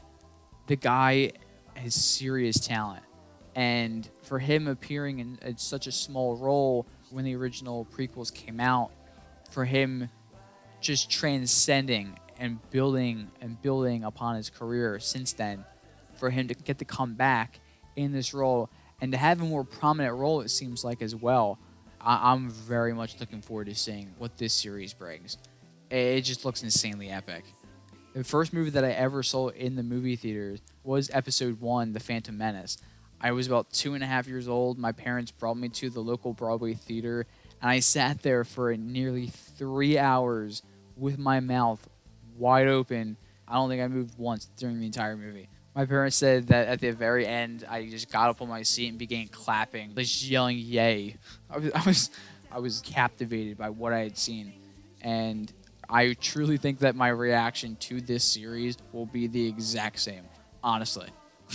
The 0.68 0.76
guy 0.76 1.32
has 1.74 1.94
serious 1.94 2.58
talent. 2.60 3.02
And 3.54 4.08
for 4.22 4.38
him 4.38 4.68
appearing 4.68 5.18
in, 5.18 5.38
in 5.42 5.58
such 5.58 5.86
a 5.86 5.92
small 5.92 6.36
role 6.36 6.86
when 7.10 7.24
the 7.24 7.34
original 7.34 7.86
prequels 7.86 8.32
came 8.32 8.60
out, 8.60 8.92
for 9.50 9.64
him 9.64 10.08
just 10.80 11.10
transcending 11.10 12.18
and 12.38 12.58
building 12.70 13.30
and 13.40 13.60
building 13.60 14.04
upon 14.04 14.36
his 14.36 14.50
career 14.50 14.98
since 14.98 15.32
then, 15.32 15.64
for 16.14 16.30
him 16.30 16.48
to 16.48 16.54
get 16.54 16.78
to 16.78 16.84
come 16.84 17.14
back 17.14 17.60
in 17.96 18.12
this 18.12 18.32
role 18.34 18.70
and 19.00 19.12
to 19.12 19.18
have 19.18 19.40
a 19.40 19.44
more 19.44 19.64
prominent 19.64 20.16
role, 20.16 20.40
it 20.40 20.48
seems 20.50 20.84
like 20.84 21.02
as 21.02 21.14
well. 21.14 21.58
I- 22.00 22.32
I'm 22.32 22.50
very 22.50 22.92
much 22.92 23.18
looking 23.20 23.42
forward 23.42 23.66
to 23.66 23.74
seeing 23.74 24.14
what 24.18 24.36
this 24.36 24.52
series 24.54 24.92
brings. 24.92 25.36
It 25.90 26.20
just 26.22 26.44
looks 26.44 26.62
insanely 26.62 27.08
epic. 27.10 27.44
The 28.14 28.24
first 28.24 28.52
movie 28.52 28.70
that 28.70 28.84
I 28.84 28.90
ever 28.90 29.22
saw 29.22 29.48
in 29.48 29.76
the 29.76 29.82
movie 29.82 30.16
theaters 30.16 30.60
was 30.84 31.10
episode 31.12 31.60
one, 31.60 31.92
The 31.92 32.00
Phantom 32.00 32.36
Menace. 32.36 32.78
I 33.20 33.32
was 33.32 33.46
about 33.46 33.72
two 33.72 33.94
and 33.94 34.02
a 34.02 34.06
half 34.06 34.28
years 34.28 34.48
old. 34.48 34.78
My 34.78 34.92
parents 34.92 35.30
brought 35.30 35.56
me 35.56 35.68
to 35.70 35.90
the 35.90 36.00
local 36.00 36.32
Broadway 36.32 36.74
theater, 36.74 37.26
and 37.60 37.70
I 37.70 37.80
sat 37.80 38.22
there 38.22 38.44
for 38.44 38.76
nearly 38.76 39.26
three 39.26 39.98
hours 39.98 40.62
with 40.96 41.18
my 41.18 41.40
mouth 41.40 41.86
wide 42.36 42.68
open. 42.68 43.16
I 43.46 43.54
don't 43.54 43.68
think 43.68 43.82
I 43.82 43.88
moved 43.88 44.18
once 44.18 44.46
during 44.56 44.80
the 44.80 44.86
entire 44.86 45.16
movie. 45.16 45.48
My 45.74 45.86
parents 45.86 46.16
said 46.16 46.48
that 46.48 46.68
at 46.68 46.80
the 46.80 46.90
very 46.90 47.26
end, 47.26 47.64
I 47.68 47.86
just 47.86 48.10
got 48.10 48.30
up 48.30 48.42
on 48.42 48.48
my 48.48 48.62
seat 48.62 48.88
and 48.88 48.98
began 48.98 49.28
clapping, 49.28 49.94
just 49.94 50.24
yelling 50.24 50.58
"Yay!" 50.58 51.16
I 51.48 51.58
was, 51.58 51.72
I 51.72 51.82
was, 51.84 52.10
I 52.52 52.58
was 52.58 52.80
captivated 52.80 53.56
by 53.56 53.70
what 53.70 53.92
I 53.92 54.00
had 54.00 54.18
seen, 54.18 54.54
and 55.00 55.52
I 55.88 56.14
truly 56.14 56.56
think 56.56 56.80
that 56.80 56.96
my 56.96 57.08
reaction 57.08 57.76
to 57.76 58.00
this 58.00 58.24
series 58.24 58.76
will 58.92 59.06
be 59.06 59.26
the 59.26 59.46
exact 59.46 60.00
same. 60.00 60.24
Honestly, 60.64 61.08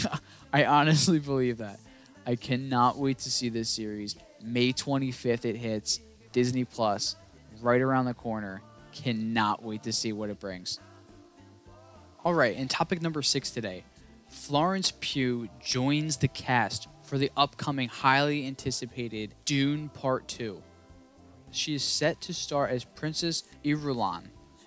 I 0.54 0.66
honestly 0.66 1.20
believe 1.20 1.58
that. 1.58 1.80
I 2.26 2.38
cannot 2.38 2.98
wait 2.98 3.20
to 3.20 3.32
see 3.32 3.50
this 3.50 3.70
series. 3.70 4.16
May 4.44 4.74
25th, 4.74 5.46
it 5.46 5.56
hits 5.56 6.02
Disney 6.32 6.66
Plus, 6.66 7.16
right 7.62 7.82
around 7.82 8.06
the 8.06 8.14
corner. 8.14 8.62
Cannot 8.92 9.64
wait 9.64 9.84
to 9.84 9.94
see 9.94 10.12
what 10.12 10.30
it 10.30 10.40
brings. 10.40 10.80
All 12.26 12.34
right, 12.34 12.56
and 12.56 12.70
topic 12.70 13.02
number 13.02 13.22
six 13.22 13.50
today 13.50 13.84
Florence 14.28 14.94
Pugh 15.00 15.48
joins 15.60 16.18
the 16.18 16.28
cast 16.28 16.88
for 17.04 17.18
the 17.18 17.32
upcoming 17.38 17.88
highly 17.88 18.48
anticipated 18.48 19.36
Dune 19.46 19.90
Part 19.90 20.28
2. 20.28 20.62
She 21.52 21.76
is 21.76 21.84
set 21.84 22.20
to 22.22 22.34
star 22.34 22.68
as 22.68 22.84
Princess 22.84 23.44
Irulan. 23.64 24.24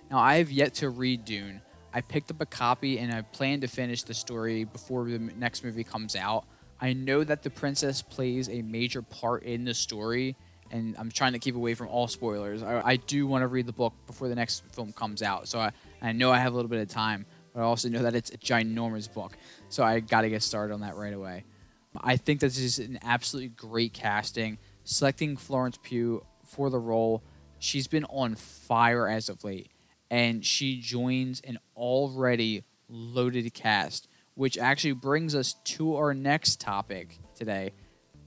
Now, 0.09 0.19
I 0.19 0.37
have 0.37 0.49
yet 0.49 0.73
to 0.75 0.89
read 0.89 1.25
Dune. 1.25 1.61
I 1.93 2.01
picked 2.01 2.31
up 2.31 2.39
a 2.39 2.45
copy 2.45 2.99
and 2.99 3.13
I 3.13 3.23
plan 3.23 3.61
to 3.61 3.67
finish 3.67 4.03
the 4.03 4.13
story 4.13 4.63
before 4.63 5.05
the 5.05 5.19
next 5.19 5.63
movie 5.63 5.83
comes 5.83 6.15
out. 6.15 6.45
I 6.79 6.93
know 6.93 7.23
that 7.23 7.43
the 7.43 7.49
princess 7.49 8.01
plays 8.01 8.49
a 8.49 8.61
major 8.61 9.01
part 9.01 9.43
in 9.43 9.65
the 9.65 9.73
story, 9.73 10.35
and 10.71 10.95
I'm 10.97 11.09
trying 11.09 11.33
to 11.33 11.39
keep 11.39 11.55
away 11.55 11.73
from 11.73 11.87
all 11.87 12.07
spoilers. 12.07 12.61
I, 12.61 12.81
I 12.83 12.95
do 12.97 13.25
want 13.25 13.41
to 13.41 13.47
read 13.47 13.65
the 13.65 13.73
book 13.73 13.93
before 14.05 14.27
the 14.27 14.35
next 14.35 14.63
film 14.73 14.93
comes 14.93 15.21
out, 15.21 15.47
so 15.47 15.59
I, 15.59 15.71
I 16.01 16.11
know 16.11 16.31
I 16.31 16.37
have 16.37 16.53
a 16.53 16.55
little 16.55 16.69
bit 16.69 16.81
of 16.81 16.87
time, 16.87 17.25
but 17.53 17.61
I 17.61 17.63
also 17.63 17.89
know 17.89 18.03
that 18.03 18.15
it's 18.15 18.31
a 18.31 18.37
ginormous 18.37 19.11
book, 19.11 19.37
so 19.69 19.83
I 19.83 19.99
got 19.99 20.21
to 20.21 20.29
get 20.29 20.43
started 20.43 20.73
on 20.73 20.81
that 20.81 20.95
right 20.95 21.13
away. 21.13 21.45
I 21.99 22.17
think 22.17 22.41
this 22.41 22.59
is 22.59 22.79
an 22.79 22.99
absolutely 23.01 23.49
great 23.49 23.93
casting. 23.93 24.59
Selecting 24.83 25.35
Florence 25.35 25.79
Pugh 25.81 26.23
for 26.45 26.69
the 26.69 26.79
role, 26.79 27.23
she's 27.59 27.87
been 27.87 28.05
on 28.05 28.35
fire 28.35 29.07
as 29.07 29.29
of 29.29 29.43
late, 29.43 29.71
and 30.11 30.45
she 30.45 30.79
joins 30.79 31.41
an 31.41 31.57
already 31.75 32.63
loaded 32.87 33.51
cast, 33.53 34.07
which 34.37 34.57
actually 34.57 34.93
brings 34.93 35.35
us 35.35 35.55
to 35.63 35.95
our 35.95 36.13
next 36.13 36.61
topic 36.61 37.19
today. 37.35 37.73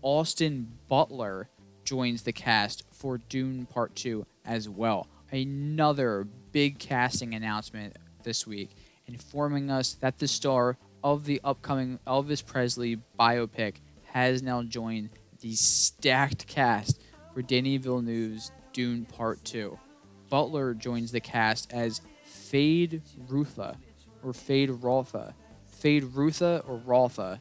Austin 0.03 0.69
Butler 0.89 1.49
joins 1.85 2.23
the 2.23 2.33
cast 2.33 2.83
for 2.91 3.19
Dune 3.19 3.65
Part 3.65 3.95
2 3.95 4.27
as 4.45 4.69
well. 4.69 5.07
Another 5.31 6.27
big 6.51 6.81
casting 6.81 7.33
announcement 7.33 7.97
this 8.25 8.45
week, 8.45 8.71
informing 9.07 9.71
us 9.71 9.95
that 9.95 10.19
the 10.19 10.27
star 10.27 10.77
of 11.05 11.25
the 11.25 11.41
upcoming 11.45 12.01
Elvis 12.07 12.45
Presley 12.45 12.99
biopic 13.19 13.77
has 14.07 14.43
now 14.43 14.65
joined 14.65 15.11
the 15.41 15.55
stacked 15.55 16.47
cast 16.49 17.01
for 17.33 17.41
Denis 17.41 17.83
Villeneuve's 17.83 18.51
Dune 18.73 19.05
Part 19.05 19.45
2. 19.45 19.79
Butler 20.29 20.75
joins 20.75 21.13
the 21.13 21.21
cast 21.21 21.73
as 21.73 22.01
Feyd 22.27 23.01
Rutha, 23.29 23.77
or 24.25 24.33
Feyd 24.33 24.83
Rotha. 24.83 25.35
Feyd 25.81 26.15
Rutha 26.15 26.63
or 26.69 26.77
Rotha, 26.77 27.41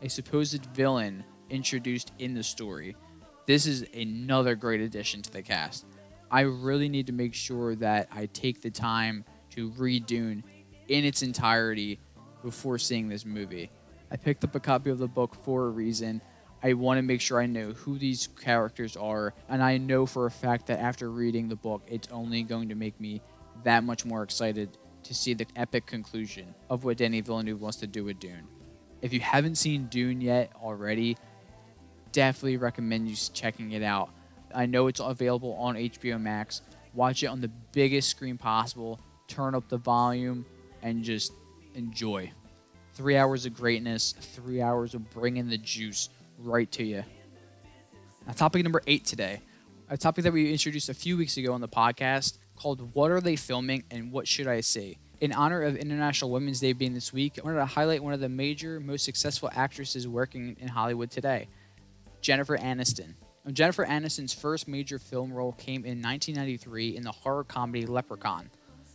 a 0.00 0.08
supposed 0.08 0.64
villain 0.66 1.24
introduced 1.50 2.12
in 2.20 2.34
the 2.34 2.42
story. 2.42 2.94
This 3.46 3.66
is 3.66 3.84
another 3.92 4.54
great 4.54 4.80
addition 4.80 5.22
to 5.22 5.32
the 5.32 5.42
cast. 5.42 5.84
I 6.30 6.42
really 6.42 6.88
need 6.88 7.08
to 7.08 7.12
make 7.12 7.34
sure 7.34 7.74
that 7.76 8.08
I 8.12 8.26
take 8.26 8.62
the 8.62 8.70
time 8.70 9.24
to 9.50 9.70
read 9.70 10.06
Dune 10.06 10.44
in 10.86 11.04
its 11.04 11.22
entirety 11.22 11.98
before 12.42 12.78
seeing 12.78 13.08
this 13.08 13.26
movie. 13.26 13.70
I 14.08 14.16
picked 14.18 14.44
up 14.44 14.54
a 14.54 14.60
copy 14.60 14.90
of 14.90 14.98
the 14.98 15.08
book 15.08 15.34
for 15.34 15.66
a 15.66 15.70
reason. 15.70 16.22
I 16.62 16.74
want 16.74 16.98
to 16.98 17.02
make 17.02 17.20
sure 17.20 17.40
I 17.40 17.46
know 17.46 17.72
who 17.72 17.98
these 17.98 18.28
characters 18.40 18.96
are, 18.96 19.34
and 19.48 19.60
I 19.62 19.78
know 19.78 20.06
for 20.06 20.26
a 20.26 20.30
fact 20.30 20.68
that 20.68 20.78
after 20.78 21.10
reading 21.10 21.48
the 21.48 21.56
book, 21.56 21.82
it's 21.88 22.08
only 22.12 22.44
going 22.44 22.68
to 22.68 22.76
make 22.76 23.00
me 23.00 23.20
that 23.64 23.82
much 23.82 24.04
more 24.04 24.22
excited 24.22 24.78
to 25.04 25.14
see 25.14 25.34
the 25.34 25.46
epic 25.56 25.86
conclusion 25.86 26.54
of 26.68 26.84
what 26.84 26.96
Denis 26.96 27.26
Villeneuve 27.26 27.60
wants 27.60 27.78
to 27.78 27.86
do 27.86 28.04
with 28.04 28.18
Dune. 28.18 28.46
If 29.02 29.12
you 29.12 29.20
haven't 29.20 29.56
seen 29.56 29.86
Dune 29.86 30.20
yet 30.20 30.50
already, 30.62 31.16
definitely 32.12 32.56
recommend 32.56 33.08
you 33.08 33.16
checking 33.32 33.72
it 33.72 33.82
out. 33.82 34.10
I 34.54 34.66
know 34.66 34.86
it's 34.86 35.00
available 35.00 35.54
on 35.54 35.74
HBO 35.74 36.20
Max. 36.20 36.62
Watch 36.94 37.22
it 37.22 37.26
on 37.26 37.40
the 37.40 37.50
biggest 37.72 38.08
screen 38.08 38.38
possible. 38.38 39.00
Turn 39.28 39.54
up 39.54 39.68
the 39.68 39.78
volume 39.78 40.46
and 40.82 41.02
just 41.02 41.32
enjoy. 41.74 42.30
Three 42.94 43.16
hours 43.16 43.46
of 43.46 43.54
greatness, 43.54 44.12
three 44.12 44.62
hours 44.62 44.94
of 44.94 45.10
bringing 45.10 45.48
the 45.48 45.58
juice 45.58 46.08
right 46.38 46.70
to 46.72 46.84
you. 46.84 47.04
Now, 48.26 48.32
topic 48.32 48.62
number 48.62 48.82
eight 48.86 49.04
today, 49.04 49.40
a 49.90 49.96
topic 49.96 50.24
that 50.24 50.32
we 50.32 50.52
introduced 50.52 50.88
a 50.88 50.94
few 50.94 51.16
weeks 51.16 51.36
ago 51.36 51.52
on 51.52 51.60
the 51.60 51.68
podcast 51.68 52.38
called 52.56 52.94
What 52.94 53.10
Are 53.10 53.20
They 53.20 53.36
Filming 53.36 53.84
and 53.90 54.12
What 54.12 54.28
Should 54.28 54.46
I 54.46 54.60
Say? 54.60 54.98
In 55.20 55.32
honor 55.32 55.62
of 55.62 55.76
International 55.76 56.30
Women's 56.30 56.60
Day 56.60 56.72
being 56.72 56.94
this 56.94 57.12
week, 57.12 57.38
I 57.38 57.42
wanted 57.44 57.58
to 57.58 57.66
highlight 57.66 58.02
one 58.02 58.12
of 58.12 58.20
the 58.20 58.28
major, 58.28 58.80
most 58.80 59.04
successful 59.04 59.50
actresses 59.52 60.06
working 60.08 60.56
in 60.60 60.68
Hollywood 60.68 61.10
today, 61.10 61.48
Jennifer 62.20 62.58
Aniston. 62.58 63.14
Jennifer 63.52 63.84
Aniston's 63.84 64.32
first 64.32 64.66
major 64.66 64.98
film 64.98 65.32
role 65.32 65.52
came 65.52 65.84
in 65.84 66.00
1993 66.00 66.96
in 66.96 67.02
the 67.02 67.12
horror 67.12 67.44
comedy 67.44 67.86
Leprechaun. 67.86 68.50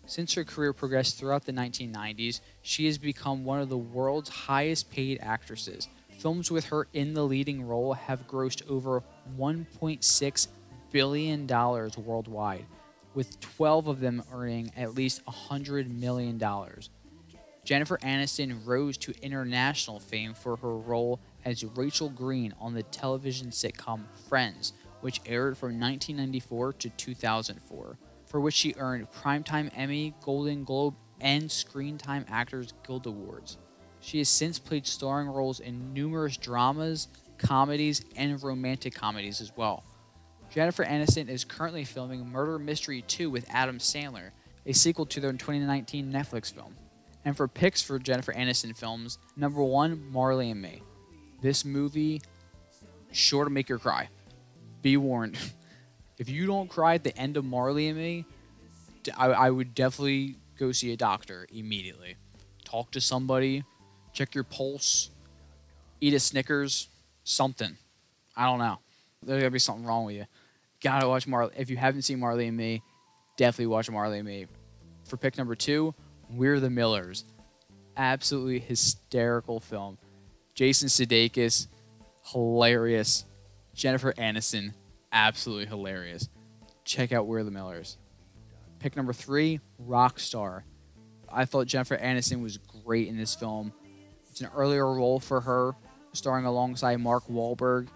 Since 0.08 0.34
her 0.34 0.44
career 0.44 0.74
progressed 0.74 1.20
throughout 1.20 1.46
the 1.46 1.54
1990s, 1.54 2.42
she 2.64 2.88
has 2.88 2.98
become 2.98 3.46
one 3.46 3.62
of 3.62 3.70
the 3.70 3.78
world's 3.78 4.30
highest 4.30 4.90
paid 4.90 5.20
actresses. 5.22 5.88
Films 6.18 6.50
with 6.50 6.66
her 6.66 6.88
in 6.94 7.14
the 7.14 7.24
leading 7.24 7.62
role 7.62 7.94
have 7.94 8.28
grossed 8.28 8.68
over 8.68 9.04
$1.6 9.38 10.48
billion 10.92 11.48
worldwide, 11.48 12.66
with 13.14 13.40
12 13.40 13.88
of 13.88 14.00
them 14.00 14.24
earning 14.32 14.72
at 14.78 14.96
least 14.96 15.26
$100 15.26 15.90
million. 16.00 16.42
Jennifer 17.64 17.98
Aniston 18.00 18.66
rose 18.66 18.98
to 18.98 19.14
international 19.22 20.00
fame 20.00 20.34
for 20.34 20.56
her 20.56 20.76
role 20.76 21.20
as 21.46 21.64
Rachel 21.64 22.10
Green 22.10 22.54
on 22.60 22.74
the 22.74 22.84
television 22.84 23.50
sitcom 23.50 24.06
Friends, 24.28 24.74
which 25.02 25.22
aired 25.26 25.58
from 25.58 25.80
1994 25.80 26.74
to 26.74 26.90
2004, 26.90 27.98
for 28.26 28.40
which 28.40 28.56
she 28.56 28.74
earned 28.78 29.12
Primetime 29.12 29.70
Emmy, 29.76 30.16
Golden 30.22 30.64
Globe, 30.64 30.96
and 31.22 31.52
Screen 31.52 31.98
Time 31.98 32.26
Actors 32.30 32.74
Guild 32.86 33.06
Awards. 33.06 33.58
She 34.00 34.20
has 34.20 34.30
since 34.30 34.60
played 34.60 34.88
starring 34.88 35.28
roles 35.28 35.60
in 35.60 35.94
numerous 35.94 36.38
dramas, 36.38 37.08
comedies, 37.38 38.04
and 38.16 38.42
romantic 38.42 38.96
comedies 38.96 39.42
as 39.42 39.52
well. 39.56 39.84
Jennifer 40.50 40.84
Aniston 40.84 41.30
is 41.30 41.46
currently 41.46 41.84
filming 41.84 42.28
Murder 42.28 42.58
Mystery 42.58 43.04
2 43.04 43.30
with 43.30 43.46
Adam 43.50 43.78
Sandler, 43.78 44.32
a 44.66 44.74
sequel 44.74 45.06
to 45.08 45.20
their 45.20 45.32
2019 45.32 46.12
Netflix 46.12 46.52
film. 46.52 46.76
And 47.24 47.38
for 47.38 47.48
picks 47.48 47.82
for 47.82 48.00
Jennifer 48.00 48.34
Aniston 48.34 48.76
films, 48.76 49.20
number 49.36 49.64
one, 49.64 50.12
Marley 50.12 50.50
and 50.50 50.62
Me. 50.62 50.82
This 51.42 51.64
movie, 51.64 52.22
sure 53.12 53.44
to 53.44 53.50
make 53.50 53.70
you 53.70 53.78
cry. 53.78 54.10
Be 54.82 54.98
warned. 54.98 55.38
if 56.18 56.30
you 56.30 56.48
don't 56.48 56.70
cry 56.70 56.96
at 56.96 57.04
the 57.04 57.16
end 57.16 57.38
of 57.38 57.46
Marley 57.46 57.88
and 57.88 57.98
Me, 57.98 58.26
I 59.16 59.50
would 59.50 59.76
definitely 59.76 60.36
go 60.58 60.72
see 60.72 60.92
a 60.92 60.98
doctor 60.98 61.48
immediately. 61.54 62.16
Talk 62.66 62.92
to 62.92 63.02
somebody, 63.02 63.64
check 64.14 64.36
your 64.36 64.44
pulse, 64.44 65.12
eat 66.02 66.14
a 66.14 66.20
Snickers, 66.20 66.90
something. 67.24 67.78
I 68.36 68.46
don't 68.46 68.60
know. 68.60 68.80
There's 69.24 69.42
gotta 69.42 69.52
be 69.52 69.60
something 69.60 69.86
wrong 69.86 70.06
with 70.06 70.16
you. 70.16 70.26
Gotta 70.82 71.08
watch 71.08 71.28
Marley. 71.28 71.54
If 71.58 71.70
you 71.70 71.78
haven't 71.78 72.04
seen 72.04 72.20
Marley 72.20 72.48
and 72.48 72.56
Me, 72.56 72.82
definitely 73.38 73.68
watch 73.68 73.90
Marley 73.90 74.20
and 74.20 74.28
Me. 74.28 74.48
For 75.06 75.18
pick 75.18 75.38
number 75.38 75.56
two, 75.56 75.94
We're 76.30 76.60
the 76.60 76.70
Millers. 76.70 77.26
Absolutely 77.98 78.60
hysterical 78.60 79.60
film. 79.60 79.98
Jason 80.54 80.88
Sudeikis, 80.88 81.68
hilarious. 82.32 83.26
Jennifer 83.74 84.14
Aniston, 84.14 84.74
absolutely 85.12 85.66
hilarious. 85.66 86.30
Check 86.86 87.12
out 87.12 87.28
We're 87.28 87.44
the 87.44 87.52
Millers. 87.52 87.98
Pick 88.80 88.96
number 88.96 89.14
three, 89.14 89.60
Rockstar. 89.86 90.64
I 91.32 91.46
thought 91.46 91.68
Jennifer 91.68 91.98
Aniston 91.98 92.42
was 92.42 92.58
great 92.58 93.08
in 93.08 93.18
this 93.18 93.36
film. 93.36 93.74
It's 94.30 94.42
an 94.42 94.50
earlier 94.56 94.86
role 94.86 95.20
for 95.20 95.42
her, 95.42 95.74
starring 96.14 96.46
alongside 96.46 96.98
Mark 97.00 97.28
Wahlberg. 97.28 97.90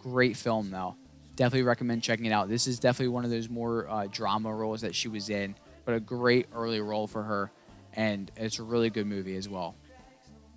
Great 0.00 0.36
film, 0.36 0.70
though. 0.70 0.96
Definitely 1.36 1.62
recommend 1.64 2.02
checking 2.02 2.26
it 2.26 2.32
out. 2.32 2.48
This 2.48 2.66
is 2.66 2.78
definitely 2.78 3.08
one 3.08 3.24
of 3.24 3.30
those 3.30 3.48
more 3.48 3.88
uh, 3.88 4.06
drama 4.10 4.54
roles 4.54 4.82
that 4.82 4.94
she 4.94 5.08
was 5.08 5.30
in, 5.30 5.56
but 5.84 5.94
a 5.94 6.00
great 6.00 6.46
early 6.54 6.80
role 6.80 7.06
for 7.06 7.22
her, 7.22 7.50
and 7.94 8.30
it's 8.36 8.58
a 8.58 8.62
really 8.62 8.88
good 8.90 9.06
movie 9.06 9.36
as 9.36 9.48
well. 9.48 9.74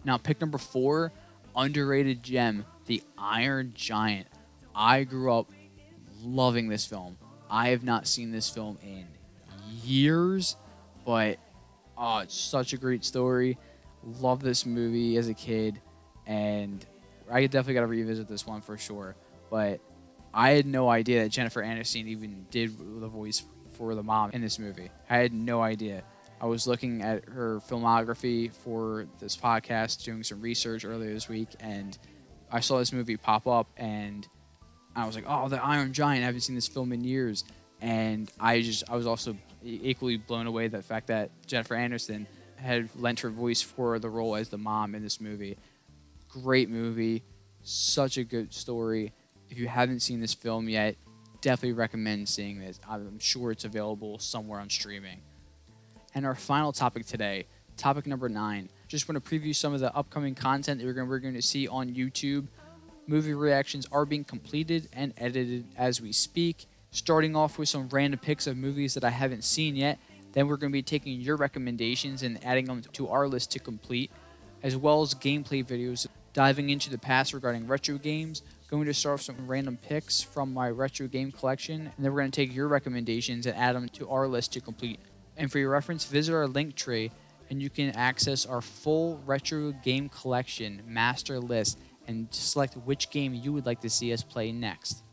Now, 0.05 0.17
pick 0.17 0.39
number 0.39 0.57
four, 0.57 1.11
underrated 1.55 2.21
gem, 2.21 2.65
The 2.85 3.01
Iron 3.17 3.73
Giant. 3.75 4.27
I 4.75 5.03
grew 5.03 5.33
up 5.33 5.49
loving 6.23 6.69
this 6.69 6.85
film. 6.85 7.17
I 7.49 7.69
have 7.69 7.83
not 7.83 8.07
seen 8.07 8.31
this 8.31 8.49
film 8.49 8.77
in 8.83 9.07
years, 9.83 10.57
but 11.05 11.39
oh, 11.97 12.19
it's 12.19 12.35
such 12.35 12.73
a 12.73 12.77
great 12.77 13.03
story. 13.03 13.57
Love 14.03 14.41
this 14.41 14.65
movie 14.65 15.17
as 15.17 15.27
a 15.27 15.33
kid, 15.33 15.81
and 16.27 16.85
I 17.31 17.41
definitely 17.47 17.73
got 17.73 17.81
to 17.81 17.87
revisit 17.87 18.27
this 18.27 18.45
one 18.45 18.61
for 18.61 18.77
sure. 18.77 19.15
But 19.49 19.79
I 20.37 20.51
had 20.51 20.67
no 20.67 20.87
idea 20.87 21.23
that 21.23 21.29
Jennifer 21.29 21.63
Aniston 21.63 22.05
even 22.05 22.45
did 22.51 22.77
the 22.77 23.07
voice 23.07 23.41
for 23.71 23.95
the 23.95 24.03
mom 24.03 24.29
in 24.33 24.41
this 24.41 24.59
movie. 24.59 24.91
I 25.09 25.17
had 25.17 25.33
no 25.33 25.63
idea. 25.63 26.03
I 26.39 26.45
was 26.45 26.67
looking 26.67 27.01
at 27.01 27.25
her 27.25 27.59
filmography 27.67 28.53
for 28.53 29.07
this 29.19 29.35
podcast, 29.35 30.03
doing 30.03 30.21
some 30.21 30.39
research 30.39 30.85
earlier 30.85 31.11
this 31.11 31.27
week, 31.27 31.49
and 31.59 31.97
I 32.51 32.59
saw 32.59 32.77
this 32.77 32.93
movie 32.93 33.17
pop 33.17 33.47
up, 33.47 33.67
and 33.77 34.27
I 34.95 35.07
was 35.07 35.15
like, 35.15 35.25
"Oh, 35.27 35.49
the 35.49 35.63
Iron 35.63 35.91
Giant! 35.91 36.21
I 36.21 36.27
haven't 36.27 36.41
seen 36.41 36.55
this 36.55 36.67
film 36.67 36.93
in 36.93 37.03
years." 37.03 37.43
And 37.81 38.31
I 38.39 38.61
just, 38.61 38.83
I 38.87 38.95
was 38.95 39.07
also 39.07 39.35
equally 39.63 40.17
blown 40.17 40.45
away 40.45 40.67
the 40.67 40.83
fact 40.83 41.07
that 41.07 41.31
Jennifer 41.47 41.75
Aniston 41.75 42.27
had 42.57 42.89
lent 42.95 43.21
her 43.21 43.31
voice 43.31 43.63
for 43.63 43.97
the 43.97 44.09
role 44.09 44.35
as 44.35 44.49
the 44.49 44.59
mom 44.59 44.93
in 44.93 45.01
this 45.01 45.19
movie. 45.19 45.57
Great 46.29 46.69
movie, 46.69 47.23
such 47.63 48.19
a 48.19 48.23
good 48.23 48.53
story. 48.53 49.13
If 49.49 49.57
you 49.57 49.67
haven't 49.67 50.01
seen 50.01 50.19
this 50.19 50.33
film 50.33 50.67
yet, 50.69 50.95
definitely 51.41 51.73
recommend 51.73 52.27
seeing 52.27 52.59
this. 52.59 52.79
I'm 52.87 53.19
sure 53.19 53.51
it's 53.51 53.65
available 53.65 54.19
somewhere 54.19 54.59
on 54.59 54.69
streaming. 54.69 55.21
And 56.13 56.25
our 56.25 56.35
final 56.35 56.73
topic 56.73 57.05
today, 57.05 57.45
topic 57.77 58.07
number 58.07 58.27
nine. 58.27 58.69
Just 58.87 59.07
want 59.07 59.23
to 59.23 59.29
preview 59.29 59.55
some 59.55 59.73
of 59.73 59.79
the 59.79 59.95
upcoming 59.95 60.35
content 60.35 60.79
that 60.79 60.85
we're 60.85 60.93
going, 60.93 61.07
we're 61.07 61.19
going 61.19 61.33
to 61.35 61.41
see 61.41 61.67
on 61.67 61.93
YouTube. 61.93 62.47
Movie 63.05 63.33
reactions 63.33 63.87
are 63.91 64.05
being 64.05 64.23
completed 64.23 64.89
and 64.93 65.13
edited 65.17 65.65
as 65.77 66.01
we 66.01 66.11
speak. 66.11 66.65
Starting 66.91 67.35
off 67.35 67.59
with 67.59 67.69
some 67.69 67.87
random 67.89 68.19
picks 68.19 68.47
of 68.47 68.57
movies 68.57 68.93
that 68.95 69.03
I 69.03 69.09
haven't 69.09 69.43
seen 69.43 69.75
yet. 69.75 69.99
Then 70.33 70.47
we're 70.47 70.57
going 70.57 70.71
to 70.71 70.77
be 70.77 70.83
taking 70.83 71.19
your 71.21 71.35
recommendations 71.35 72.23
and 72.23 72.43
adding 72.43 72.65
them 72.65 72.81
to 72.93 73.09
our 73.09 73.27
list 73.27 73.51
to 73.51 73.59
complete, 73.59 74.11
as 74.63 74.75
well 74.75 75.01
as 75.01 75.13
gameplay 75.13 75.65
videos 75.65 76.07
diving 76.33 76.69
into 76.69 76.89
the 76.89 76.97
past 76.97 77.33
regarding 77.33 77.67
retro 77.67 77.97
games. 77.97 78.41
Going 78.69 78.85
to 78.85 78.93
start 78.93 79.15
with 79.15 79.21
some 79.21 79.47
random 79.47 79.77
picks 79.81 80.21
from 80.21 80.53
my 80.53 80.69
retro 80.69 81.07
game 81.07 81.31
collection, 81.31 81.91
and 81.95 82.05
then 82.05 82.11
we're 82.11 82.19
going 82.19 82.31
to 82.31 82.35
take 82.35 82.53
your 82.53 82.67
recommendations 82.67 83.45
and 83.45 83.55
add 83.55 83.75
them 83.75 83.87
to 83.89 84.09
our 84.09 84.27
list 84.27 84.53
to 84.53 84.61
complete. 84.61 84.99
And 85.37 85.51
for 85.51 85.59
your 85.59 85.69
reference, 85.69 86.05
visit 86.05 86.33
our 86.33 86.47
Linktree 86.47 87.11
and 87.49 87.61
you 87.61 87.69
can 87.69 87.95
access 87.95 88.45
our 88.45 88.61
full 88.61 89.21
retro 89.25 89.71
game 89.71 90.09
collection 90.09 90.81
master 90.85 91.39
list 91.39 91.79
and 92.07 92.27
select 92.31 92.75
which 92.75 93.09
game 93.09 93.33
you 93.33 93.53
would 93.53 93.65
like 93.65 93.81
to 93.81 93.89
see 93.89 94.13
us 94.13 94.23
play 94.23 94.51
next. 94.51 95.03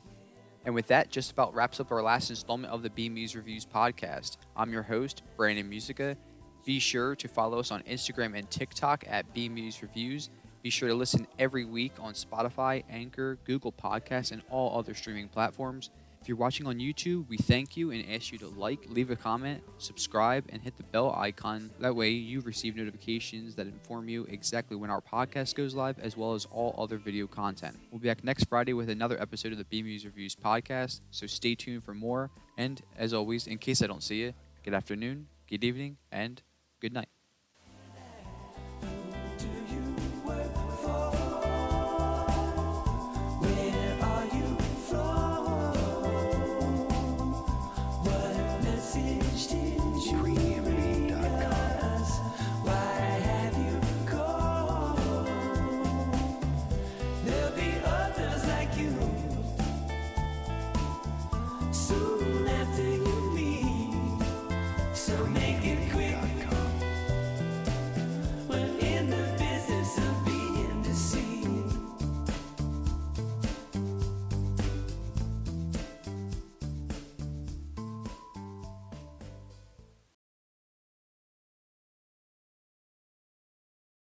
And 0.65 0.75
with 0.75 0.87
that, 0.89 1.11
just 1.11 1.31
about 1.31 1.55
wraps 1.55 1.79
up 1.79 1.93
our 1.93 2.03
last 2.03 2.31
installment 2.31 2.73
of 2.73 2.83
the 2.83 2.91
BMuz 2.91 3.37
Reviews 3.37 3.67
podcast. 3.67 4.39
I'm 4.57 4.73
your 4.73 4.83
host, 4.83 5.23
Brandon 5.37 5.71
Muzyka. 5.71 6.17
Be 6.65 6.79
sure 6.79 7.15
to 7.17 7.29
follow 7.29 7.59
us 7.59 7.71
on 7.71 7.83
Instagram 7.83 8.37
and 8.37 8.51
TikTok 8.51 9.05
at 9.07 9.33
BMuz 9.35 9.83
Reviews. 9.83 10.31
Be 10.65 10.71
sure 10.71 10.89
to 10.89 10.95
listen 10.95 11.27
every 11.39 11.67
week 11.67 11.93
on 12.01 12.15
Spotify, 12.15 12.85
Anchor, 12.89 13.37
Google 13.45 13.71
Podcasts, 13.71 14.33
and 14.33 14.41
all 14.49 14.79
other 14.79 14.95
streaming 14.95 15.29
platforms. 15.29 15.91
If 16.23 16.27
you're 16.27 16.39
watching 16.39 16.67
on 16.67 16.77
YouTube, 16.77 17.29
we 17.29 17.37
thank 17.37 17.77
you 17.77 17.91
and 17.91 18.03
ask 18.11 18.33
you 18.33 18.39
to 18.39 18.47
like, 18.47 18.89
leave 18.89 19.11
a 19.11 19.17
comment, 19.17 19.63
subscribe, 19.77 20.47
and 20.49 20.63
hit 20.63 20.79
the 20.79 20.83
bell 20.85 21.15
icon. 21.15 21.69
That 21.81 21.95
way, 21.95 22.13
you 22.13 22.41
receive 22.41 22.77
notifications 22.77 23.57
that 23.57 23.67
inform 23.67 24.09
you 24.09 24.25
exactly 24.25 24.75
when 24.75 24.89
our 24.89 25.03
podcast 25.03 25.55
goes 25.55 25.75
live, 25.75 25.99
as 25.99 26.17
well 26.17 26.33
as 26.33 26.47
all 26.47 26.75
other 26.79 26.97
video 26.97 27.27
content. 27.27 27.79
We'll 27.91 28.01
be 28.01 28.09
back 28.09 28.25
next 28.25 28.45
Friday 28.45 28.73
with 28.73 28.89
another 28.89 29.21
episode 29.21 29.53
of 29.53 29.59
the 29.59 29.65
BMuz 29.65 30.07
Reviews 30.07 30.35
podcast, 30.35 31.03
so 31.11 31.27
stay 31.27 31.55
tuned 31.55 31.85
for 31.85 31.93
more. 31.93 32.31
And 32.57 32.81
as 32.97 33.13
always, 33.13 33.47
in 33.47 33.59
case 33.59 33.83
I 33.83 33.87
don't 33.87 34.03
see 34.03 34.23
you, 34.23 34.33
good 34.65 34.73
afternoon, 34.73 35.27
good 35.47 35.63
evening, 35.63 35.99
and 36.11 36.41
good 36.81 36.95
night. 36.95 37.11